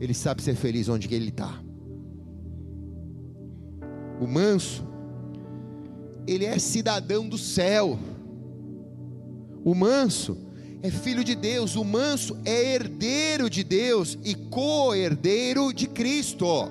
Ele 0.00 0.14
sabe 0.14 0.42
ser 0.42 0.54
feliz 0.54 0.88
onde 0.88 1.12
ele 1.14 1.28
está. 1.28 1.62
O 4.20 4.26
manso, 4.26 4.86
ele 6.26 6.46
é 6.46 6.58
cidadão 6.58 7.28
do 7.28 7.36
céu. 7.36 7.98
O 9.64 9.74
manso 9.74 10.47
é 10.82 10.90
filho 10.90 11.24
de 11.24 11.34
Deus, 11.34 11.76
o 11.76 11.84
manso 11.84 12.36
é 12.44 12.74
herdeiro 12.74 13.50
de 13.50 13.64
Deus 13.64 14.18
e 14.24 14.34
co-herdeiro 14.34 15.72
de 15.72 15.88
Cristo. 15.88 16.68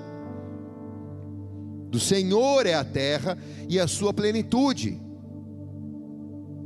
Do 1.90 2.00
Senhor 2.00 2.66
é 2.66 2.74
a 2.74 2.84
terra 2.84 3.36
e 3.68 3.78
a 3.78 3.86
sua 3.86 4.12
plenitude, 4.12 5.00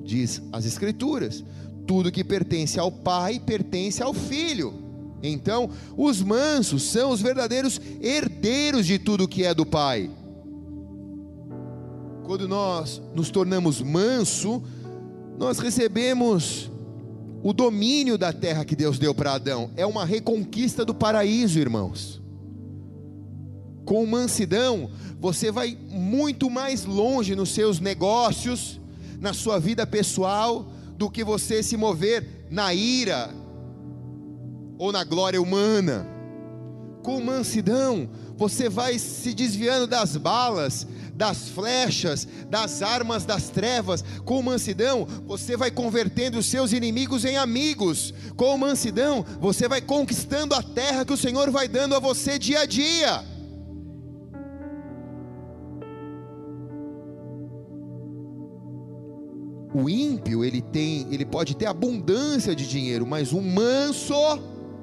diz 0.04 0.42
as 0.52 0.64
Escrituras. 0.64 1.44
Tudo 1.86 2.12
que 2.12 2.22
pertence 2.22 2.78
ao 2.78 2.92
Pai 2.92 3.40
pertence 3.40 4.02
ao 4.02 4.14
Filho. 4.14 4.74
Então, 5.22 5.70
os 5.96 6.22
mansos 6.22 6.82
são 6.82 7.10
os 7.10 7.20
verdadeiros 7.20 7.80
herdeiros 8.00 8.86
de 8.86 8.98
tudo 8.98 9.28
que 9.28 9.44
é 9.44 9.54
do 9.54 9.66
Pai. 9.66 10.10
Quando 12.24 12.48
nós 12.48 13.02
nos 13.14 13.30
tornamos 13.30 13.80
manso, 13.80 14.62
nós 15.38 15.58
recebemos 15.58 16.71
o 17.42 17.52
domínio 17.52 18.16
da 18.16 18.32
terra 18.32 18.64
que 18.64 18.76
Deus 18.76 18.98
deu 18.98 19.14
para 19.14 19.34
Adão. 19.34 19.70
É 19.76 19.84
uma 19.84 20.04
reconquista 20.04 20.84
do 20.84 20.94
paraíso, 20.94 21.58
irmãos. 21.58 22.20
Com 23.84 24.06
mansidão, 24.06 24.90
você 25.20 25.50
vai 25.50 25.76
muito 25.90 26.48
mais 26.48 26.84
longe 26.84 27.34
nos 27.34 27.50
seus 27.50 27.80
negócios, 27.80 28.80
na 29.20 29.32
sua 29.32 29.58
vida 29.58 29.86
pessoal, 29.86 30.70
do 30.96 31.10
que 31.10 31.24
você 31.24 31.62
se 31.62 31.76
mover 31.76 32.46
na 32.48 32.72
ira 32.72 33.30
ou 34.78 34.92
na 34.92 35.02
glória 35.02 35.42
humana. 35.42 36.06
Com 37.02 37.20
mansidão, 37.20 38.08
você 38.36 38.68
vai 38.68 38.98
se 38.98 39.34
desviando 39.34 39.88
das 39.88 40.16
balas, 40.16 40.86
das 41.14 41.48
flechas, 41.48 42.26
das 42.48 42.82
armas 42.82 43.24
das 43.24 43.48
trevas. 43.48 44.04
Com 44.24 44.42
mansidão, 44.42 45.06
você 45.26 45.56
vai 45.56 45.70
convertendo 45.70 46.38
os 46.38 46.46
seus 46.46 46.72
inimigos 46.72 47.24
em 47.24 47.36
amigos. 47.36 48.12
Com 48.36 48.56
mansidão, 48.56 49.24
você 49.40 49.68
vai 49.68 49.80
conquistando 49.80 50.54
a 50.54 50.62
terra 50.62 51.04
que 51.04 51.12
o 51.12 51.16
Senhor 51.16 51.50
vai 51.50 51.68
dando 51.68 51.94
a 51.94 51.98
você 51.98 52.38
dia 52.38 52.60
a 52.60 52.66
dia. 52.66 53.32
O 59.74 59.88
ímpio, 59.88 60.44
ele 60.44 60.60
tem, 60.60 61.06
ele 61.10 61.24
pode 61.24 61.56
ter 61.56 61.64
abundância 61.64 62.54
de 62.54 62.68
dinheiro, 62.68 63.06
mas 63.06 63.32
o 63.32 63.40
manso, 63.40 64.14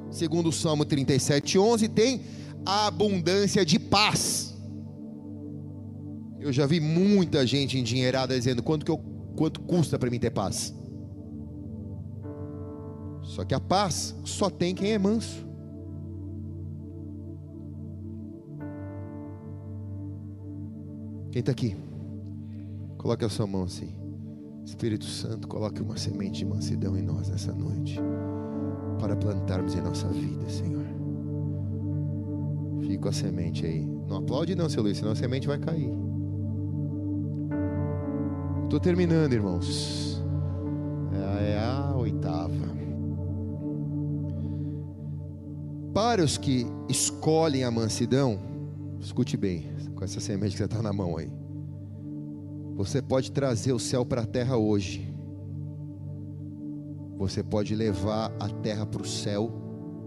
segundo 0.09 0.49
o 0.49 0.51
Salmo 0.51 0.83
37:11, 0.83 1.87
tem 1.87 2.21
abundância 2.65 3.63
de 3.63 3.77
paz. 3.77 4.48
Eu 6.39 6.53
já 6.53 6.65
vi 6.65 6.79
muita 6.79 7.45
gente 7.45 7.77
endinheirada 7.77 8.35
dizendo 8.35 8.63
quanto, 8.63 8.85
que 8.85 8.91
eu, 8.91 8.97
quanto 9.35 9.61
custa 9.61 9.99
para 9.99 10.09
mim 10.09 10.19
ter 10.19 10.31
paz. 10.31 10.73
Só 13.21 13.43
que 13.43 13.53
a 13.53 13.59
paz 13.59 14.15
só 14.23 14.49
tem 14.49 14.73
quem 14.73 14.93
é 14.93 14.97
manso. 14.97 15.45
Quem 21.31 21.41
está 21.41 21.51
aqui? 21.51 21.75
Coloque 22.97 23.23
a 23.23 23.29
sua 23.29 23.45
mão 23.45 23.63
assim. 23.63 23.93
Espírito 24.65 25.05
Santo, 25.05 25.47
coloque 25.47 25.81
uma 25.81 25.97
semente 25.97 26.39
de 26.39 26.45
mansidão 26.45 26.97
em 26.97 27.01
nós 27.01 27.29
nessa 27.29 27.53
noite, 27.53 27.99
para 28.99 29.15
plantarmos 29.15 29.73
em 29.75 29.81
nossa 29.81 30.07
vida, 30.07 30.49
Senhor. 30.49 30.79
Com 32.99 33.07
a 33.07 33.13
semente 33.13 33.65
aí. 33.65 33.85
Não 34.09 34.17
aplaude, 34.17 34.55
não, 34.55 34.67
seu 34.67 34.83
Luiz, 34.83 34.97
senão 34.97 35.13
a 35.13 35.15
semente 35.15 35.47
vai 35.47 35.57
cair. 35.57 35.89
Estou 38.69 38.79
terminando, 38.79 39.33
irmãos. 39.33 40.21
É, 41.41 41.57
a 41.57 41.95
oitava. 41.95 42.53
Para 45.91 46.23
os 46.23 46.37
que 46.37 46.67
escolhem 46.87 47.63
a 47.63 47.71
mansidão, 47.71 48.39
escute 48.99 49.35
bem, 49.35 49.65
com 49.95 50.03
essa 50.03 50.19
semente 50.19 50.51
que 50.51 50.59
você 50.59 50.65
está 50.65 50.83
na 50.83 50.93
mão 50.93 51.17
aí. 51.17 51.31
Você 52.75 53.01
pode 53.01 53.31
trazer 53.31 53.73
o 53.73 53.79
céu 53.79 54.05
para 54.05 54.21
a 54.21 54.25
terra 54.27 54.55
hoje. 54.55 55.11
Você 57.17 57.41
pode 57.41 57.73
levar 57.73 58.31
a 58.39 58.49
terra 58.49 58.85
para 58.85 59.01
o 59.01 59.07
céu 59.07 59.51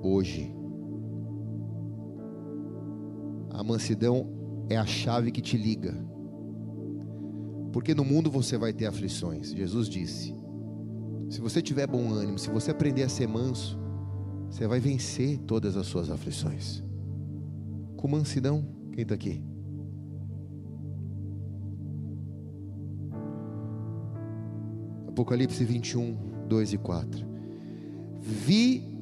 hoje. 0.01 0.55
A 3.51 3.65
mansidão 3.65 4.29
é 4.69 4.77
a 4.77 4.87
chave 4.87 5.33
que 5.33 5.41
te 5.41 5.57
liga 5.57 6.13
porque 7.73 7.95
no 7.95 8.05
mundo 8.05 8.31
você 8.31 8.59
vai 8.59 8.73
ter 8.73 8.87
aflições. 8.87 9.53
Jesus 9.53 9.89
disse: 9.89 10.35
se 11.31 11.41
você 11.41 11.62
tiver 11.62 11.87
bom 11.87 12.12
ânimo, 12.12 12.39
se 12.39 12.51
você 12.51 12.70
aprender 12.70 13.03
a 13.05 13.09
ser 13.09 13.27
manso, 13.27 13.79
você 14.51 14.66
vai 14.66 14.79
vencer 14.79 15.39
todas 15.39 15.77
as 15.79 15.87
suas 15.87 16.11
aflições. 16.11 16.83
Com 17.97 18.07
mansidão, 18.07 18.66
quem 18.93 19.03
está 19.03 19.14
aqui? 19.14 19.43
Apocalipse 25.09 25.64
21, 25.64 26.47
2 26.49 26.73
e 26.75 26.79
4. 26.79 27.27
Vi 28.20 28.93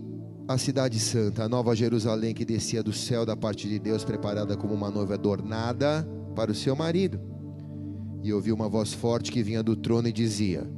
a 0.46 0.58
cidade 0.58 0.98
santa, 0.98 1.44
a 1.44 1.48
nova 1.48 1.74
Jerusalém 1.74 2.34
que 2.34 2.44
descia 2.44 2.82
do 2.82 2.92
céu 2.92 3.24
da 3.24 3.36
parte 3.36 3.68
de 3.68 3.78
Deus, 3.78 4.04
preparada 4.04 4.56
como 4.56 4.74
uma 4.74 4.90
noiva 4.90 5.14
adornada 5.14 6.08
para 6.34 6.50
o 6.50 6.54
seu 6.54 6.74
marido. 6.76 7.29
E 8.22 8.32
ouvi 8.32 8.52
uma 8.52 8.68
voz 8.68 8.92
forte 8.92 9.32
que 9.32 9.42
vinha 9.42 9.62
do 9.62 9.74
trono 9.74 10.08
e 10.08 10.12
dizia: 10.12 10.68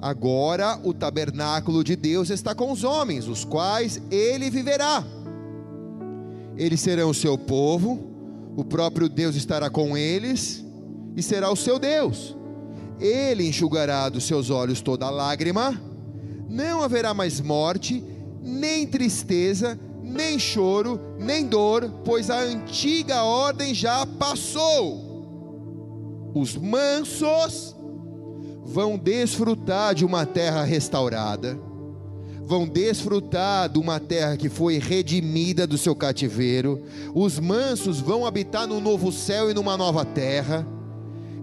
Agora 0.00 0.78
o 0.84 0.94
tabernáculo 0.94 1.82
de 1.82 1.96
Deus 1.96 2.30
está 2.30 2.54
com 2.54 2.70
os 2.70 2.84
homens, 2.84 3.26
os 3.26 3.44
quais 3.44 4.00
ele 4.10 4.50
viverá. 4.50 5.04
Eles 6.56 6.80
serão 6.80 7.10
o 7.10 7.14
seu 7.14 7.36
povo, 7.36 7.98
o 8.56 8.64
próprio 8.64 9.08
Deus 9.08 9.34
estará 9.34 9.68
com 9.68 9.96
eles 9.96 10.64
e 11.16 11.22
será 11.22 11.50
o 11.50 11.56
seu 11.56 11.78
Deus. 11.78 12.36
Ele 13.00 13.46
enxugará 13.46 14.08
dos 14.08 14.24
seus 14.24 14.48
olhos 14.48 14.80
toda 14.80 15.10
lágrima, 15.10 15.78
não 16.48 16.82
haverá 16.82 17.12
mais 17.12 17.40
morte, 17.40 18.02
nem 18.42 18.86
tristeza, 18.86 19.78
nem 20.02 20.38
choro, 20.38 21.00
nem 21.18 21.46
dor, 21.46 21.90
pois 22.04 22.30
a 22.30 22.38
antiga 22.40 23.22
ordem 23.22 23.74
já 23.74 24.06
passou 24.06 25.05
os 26.38 26.54
mansos 26.54 27.74
vão 28.62 28.98
desfrutar 28.98 29.94
de 29.94 30.04
uma 30.04 30.26
terra 30.26 30.64
restaurada, 30.64 31.58
vão 32.44 32.68
desfrutar 32.68 33.70
de 33.70 33.78
uma 33.78 33.98
terra 33.98 34.36
que 34.36 34.50
foi 34.50 34.78
redimida 34.78 35.66
do 35.66 35.78
seu 35.78 35.96
cativeiro. 35.96 36.82
Os 37.14 37.38
mansos 37.38 38.00
vão 38.00 38.26
habitar 38.26 38.66
num 38.66 38.82
novo 38.82 39.10
céu 39.10 39.50
e 39.50 39.54
numa 39.54 39.78
nova 39.78 40.04
terra. 40.04 40.66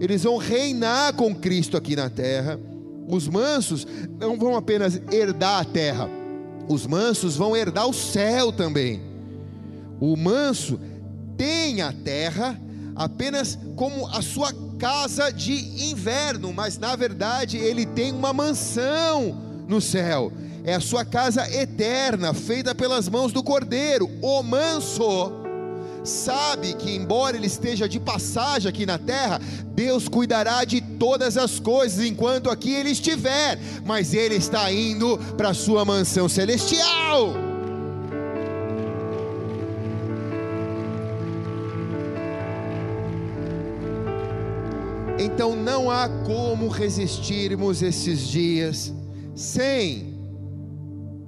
Eles 0.00 0.22
vão 0.22 0.36
reinar 0.36 1.12
com 1.14 1.34
Cristo 1.34 1.76
aqui 1.76 1.96
na 1.96 2.08
terra. 2.08 2.60
Os 3.08 3.26
mansos 3.26 3.84
não 4.20 4.38
vão 4.38 4.54
apenas 4.54 5.02
herdar 5.10 5.60
a 5.60 5.64
terra, 5.64 6.08
os 6.68 6.86
mansos 6.86 7.36
vão 7.36 7.56
herdar 7.56 7.88
o 7.88 7.92
céu 7.92 8.52
também. 8.52 9.02
O 10.00 10.16
manso 10.16 10.78
tem 11.36 11.82
a 11.82 11.92
terra 11.92 12.60
apenas 12.94 13.58
como 13.74 14.06
a 14.06 14.22
sua 14.22 14.52
casa 14.84 15.32
de 15.32 15.88
inverno, 15.90 16.52
mas 16.52 16.76
na 16.76 16.94
verdade 16.94 17.56
ele 17.56 17.86
tem 17.86 18.12
uma 18.12 18.34
mansão 18.34 19.34
no 19.66 19.80
céu. 19.80 20.30
É 20.62 20.74
a 20.74 20.80
sua 20.80 21.06
casa 21.06 21.50
eterna, 21.50 22.34
feita 22.34 22.74
pelas 22.74 23.08
mãos 23.08 23.32
do 23.32 23.42
Cordeiro. 23.42 24.10
O 24.20 24.42
manso 24.42 25.32
sabe 26.04 26.74
que, 26.74 26.94
embora 26.94 27.34
ele 27.34 27.46
esteja 27.46 27.88
de 27.88 27.98
passagem 27.98 28.68
aqui 28.68 28.84
na 28.84 28.98
terra, 28.98 29.40
Deus 29.74 30.06
cuidará 30.06 30.66
de 30.66 30.82
todas 30.82 31.38
as 31.38 31.58
coisas 31.58 32.04
enquanto 32.04 32.50
aqui 32.50 32.74
ele 32.74 32.90
estiver, 32.90 33.58
mas 33.86 34.12
ele 34.12 34.34
está 34.34 34.70
indo 34.70 35.16
para 35.34 35.48
a 35.48 35.54
sua 35.54 35.86
mansão 35.86 36.28
celestial. 36.28 37.43
Então 45.24 45.56
não 45.56 45.90
há 45.90 46.06
como 46.26 46.68
resistirmos 46.68 47.80
esses 47.80 48.28
dias 48.28 48.92
sem 49.34 50.18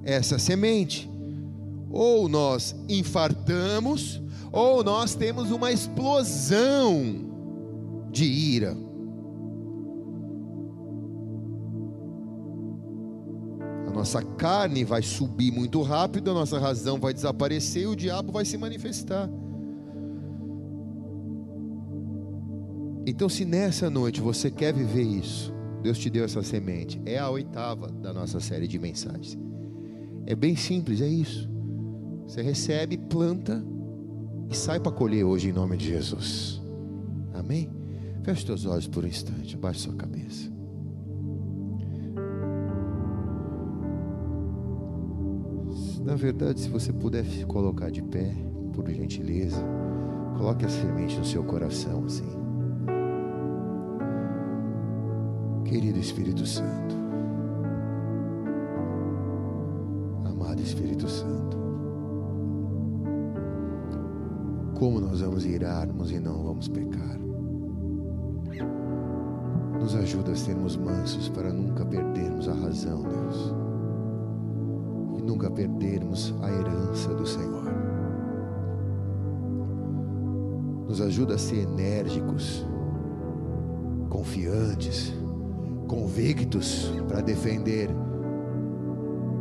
essa 0.03 0.37
semente. 0.37 1.09
Ou 1.89 2.29
nós 2.29 2.75
infartamos, 2.87 4.21
ou 4.51 4.83
nós 4.83 5.15
temos 5.15 5.49
uma 5.49 5.71
explosão 5.71 7.25
de 8.11 8.25
ira. 8.25 8.77
A 13.87 13.91
nossa 13.91 14.21
carne 14.21 14.83
vai 14.83 15.01
subir 15.01 15.51
muito 15.51 15.81
rápido, 15.81 16.29
a 16.29 16.35
nossa 16.35 16.59
razão 16.59 16.99
vai 16.99 17.15
desaparecer 17.15 17.81
e 17.81 17.87
o 17.87 17.95
diabo 17.95 18.31
vai 18.31 18.45
se 18.45 18.59
manifestar. 18.59 19.27
Então, 23.09 23.29
se 23.29 23.45
nessa 23.45 23.89
noite 23.89 24.19
você 24.19 24.51
quer 24.51 24.73
viver 24.73 25.01
isso, 25.01 25.55
Deus 25.81 25.97
te 25.97 26.09
deu 26.09 26.25
essa 26.25 26.43
semente, 26.43 27.01
é 27.05 27.17
a 27.17 27.29
oitava 27.29 27.87
da 27.89 28.11
nossa 28.11 28.41
série 28.41 28.67
de 28.67 28.77
mensagens. 28.77 29.39
É 30.25 30.35
bem 30.35 30.57
simples, 30.57 30.99
é 30.99 31.07
isso. 31.07 31.49
Você 32.27 32.41
recebe, 32.41 32.97
planta 32.97 33.65
e 34.49 34.57
sai 34.57 34.81
para 34.81 34.91
colher 34.91 35.23
hoje 35.23 35.47
em 35.47 35.53
nome 35.53 35.77
de 35.77 35.87
Jesus. 35.87 36.61
Amém? 37.33 37.69
Feche 38.23 38.45
seus 38.45 38.65
olhos 38.65 38.89
por 38.89 39.05
um 39.05 39.07
instante, 39.07 39.55
abaixe 39.55 39.79
sua 39.79 39.95
cabeça. 39.95 40.51
Na 46.03 46.15
verdade, 46.15 46.59
se 46.59 46.67
você 46.67 46.91
puder 46.91 47.23
se 47.23 47.45
colocar 47.45 47.89
de 47.89 48.01
pé, 48.01 48.35
por 48.73 48.85
gentileza, 48.89 49.63
coloque 50.37 50.65
a 50.65 50.69
semente 50.69 51.17
no 51.17 51.23
seu 51.23 51.45
coração 51.45 52.03
assim. 52.03 52.46
Querido 55.67 55.99
Espírito 55.99 56.45
Santo, 56.45 56.95
amado 60.23 60.61
Espírito 60.61 61.09
Santo, 61.09 61.57
como 64.79 65.01
nós 65.01 65.19
vamos 65.19 65.45
irarmos 65.45 66.09
e 66.13 66.21
não 66.21 66.41
vamos 66.41 66.69
pecar? 66.69 67.19
Nos 69.77 69.93
ajuda 69.95 70.31
a 70.31 70.35
sermos 70.35 70.77
mansos 70.77 71.27
para 71.27 71.51
nunca 71.51 71.85
perdermos 71.85 72.47
a 72.47 72.53
razão, 72.53 73.03
Deus, 73.03 73.53
e 75.17 75.21
nunca 75.21 75.51
perdermos 75.51 76.33
a 76.43 76.49
herança 76.49 77.13
do 77.13 77.25
Senhor. 77.25 77.65
Nos 80.87 81.01
ajuda 81.01 81.35
a 81.35 81.37
ser 81.37 81.63
enérgicos, 81.63 82.65
confiantes, 84.09 85.16
convictos 85.87 86.91
para 87.07 87.21
defender 87.21 87.89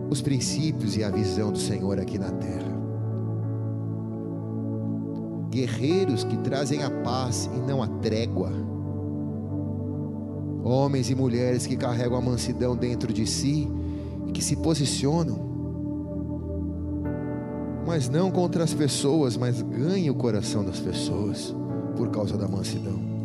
os 0.09 0.23
princípios 0.23 0.97
e 0.97 1.03
a 1.05 1.11
visão 1.11 1.53
do 1.53 1.59
Senhor 1.59 1.99
aqui 1.99 2.19
na 2.19 2.31
terra. 2.31 2.75
Guerreiros 5.51 6.25
que 6.25 6.37
trazem 6.39 6.83
a 6.83 6.91
paz 6.91 7.51
e 7.55 7.59
não 7.59 7.83
a 7.83 7.89
trégua. 7.89 8.53
Homens 10.63 11.11
e 11.11 11.15
mulheres 11.15 11.67
que 11.67 11.77
carregam 11.77 12.17
a 12.17 12.21
mansidão 12.21 12.77
dentro 12.77 13.13
de 13.13 13.27
si 13.27 13.69
e 14.27 14.33
que 14.33 14.43
se 14.43 14.57
posicionam, 14.57 15.47
mas 17.87 18.09
não 18.09 18.31
contra 18.33 18.65
as 18.65 18.75
pessoas, 18.75 19.37
mas 19.37 19.63
ganham 19.63 20.15
o 20.15 20.19
coração 20.19 20.65
das 20.65 20.81
pessoas 20.81 21.55
por 21.97 22.11
causa 22.11 22.37
da 22.37 22.49
mansidão. 22.49 23.16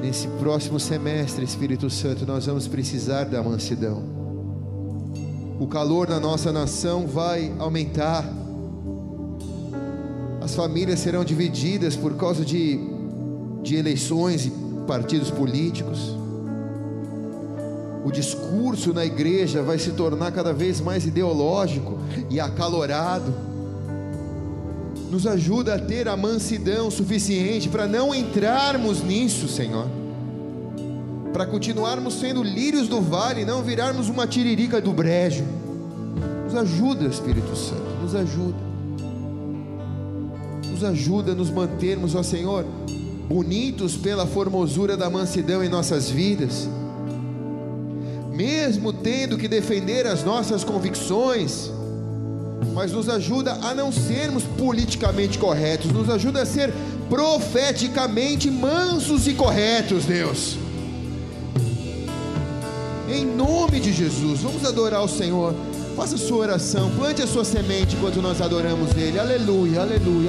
Nesse 0.00 0.28
próximo 0.38 0.78
semestre, 0.78 1.44
Espírito 1.44 1.90
Santo, 1.90 2.24
nós 2.24 2.46
vamos 2.46 2.68
precisar 2.68 3.24
da 3.24 3.42
mansidão. 3.42 4.02
O 5.58 5.66
calor 5.66 6.08
na 6.08 6.20
nossa 6.20 6.52
nação 6.52 7.04
vai 7.04 7.52
aumentar. 7.58 8.24
As 10.40 10.54
famílias 10.54 11.00
serão 11.00 11.24
divididas 11.24 11.96
por 11.96 12.14
causa 12.16 12.44
de, 12.44 12.78
de 13.60 13.74
eleições 13.74 14.46
e 14.46 14.52
partidos 14.86 15.32
políticos. 15.32 16.16
O 18.04 18.12
discurso 18.12 18.94
na 18.94 19.04
igreja 19.04 19.64
vai 19.64 19.78
se 19.80 19.90
tornar 19.90 20.30
cada 20.30 20.52
vez 20.52 20.80
mais 20.80 21.04
ideológico 21.04 21.98
e 22.30 22.38
acalorado. 22.38 23.34
Nos 25.10 25.26
ajuda 25.26 25.74
a 25.74 25.78
ter 25.78 26.06
a 26.06 26.16
mansidão 26.16 26.90
suficiente 26.90 27.68
para 27.68 27.86
não 27.86 28.14
entrarmos 28.14 29.02
nisso, 29.02 29.48
Senhor. 29.48 29.86
Para 31.32 31.46
continuarmos 31.46 32.14
sendo 32.14 32.42
lírios 32.42 32.88
do 32.88 33.00
vale, 33.00 33.44
não 33.44 33.62
virarmos 33.62 34.08
uma 34.08 34.26
tiririca 34.26 34.80
do 34.80 34.92
brejo. 34.92 35.44
Nos 36.44 36.54
ajuda, 36.54 37.06
Espírito 37.06 37.54
Santo, 37.56 38.02
nos 38.02 38.14
ajuda. 38.14 38.58
Nos 40.70 40.84
ajuda 40.84 41.32
a 41.32 41.34
nos 41.34 41.50
mantermos, 41.50 42.14
ó 42.14 42.22
Senhor, 42.22 42.64
bonitos 43.28 43.96
pela 43.96 44.26
formosura 44.26 44.96
da 44.96 45.10
mansidão 45.10 45.62
em 45.62 45.68
nossas 45.68 46.10
vidas. 46.10 46.68
Mesmo 48.32 48.92
tendo 48.92 49.36
que 49.36 49.48
defender 49.48 50.06
as 50.06 50.22
nossas 50.22 50.64
convicções, 50.64 51.70
mas 52.72 52.92
nos 52.92 53.08
ajuda 53.08 53.52
a 53.62 53.74
não 53.74 53.90
sermos 53.92 54.44
politicamente 54.44 55.38
corretos, 55.38 55.90
nos 55.92 56.08
ajuda 56.08 56.42
a 56.42 56.46
ser 56.46 56.72
profeticamente 57.08 58.50
mansos 58.50 59.26
e 59.26 59.34
corretos, 59.34 60.04
Deus. 60.04 60.56
Em 63.08 63.24
nome 63.24 63.80
de 63.80 63.92
Jesus, 63.92 64.40
vamos 64.40 64.64
adorar 64.64 65.02
o 65.02 65.08
Senhor. 65.08 65.54
Faça 65.96 66.14
a 66.14 66.18
sua 66.18 66.38
oração, 66.38 66.90
plante 66.96 67.22
a 67.22 67.26
sua 67.26 67.44
semente 67.44 67.96
enquanto 67.96 68.22
nós 68.22 68.40
adoramos 68.40 68.90
Ele. 68.96 69.18
Aleluia, 69.18 69.80
aleluia. 69.80 70.26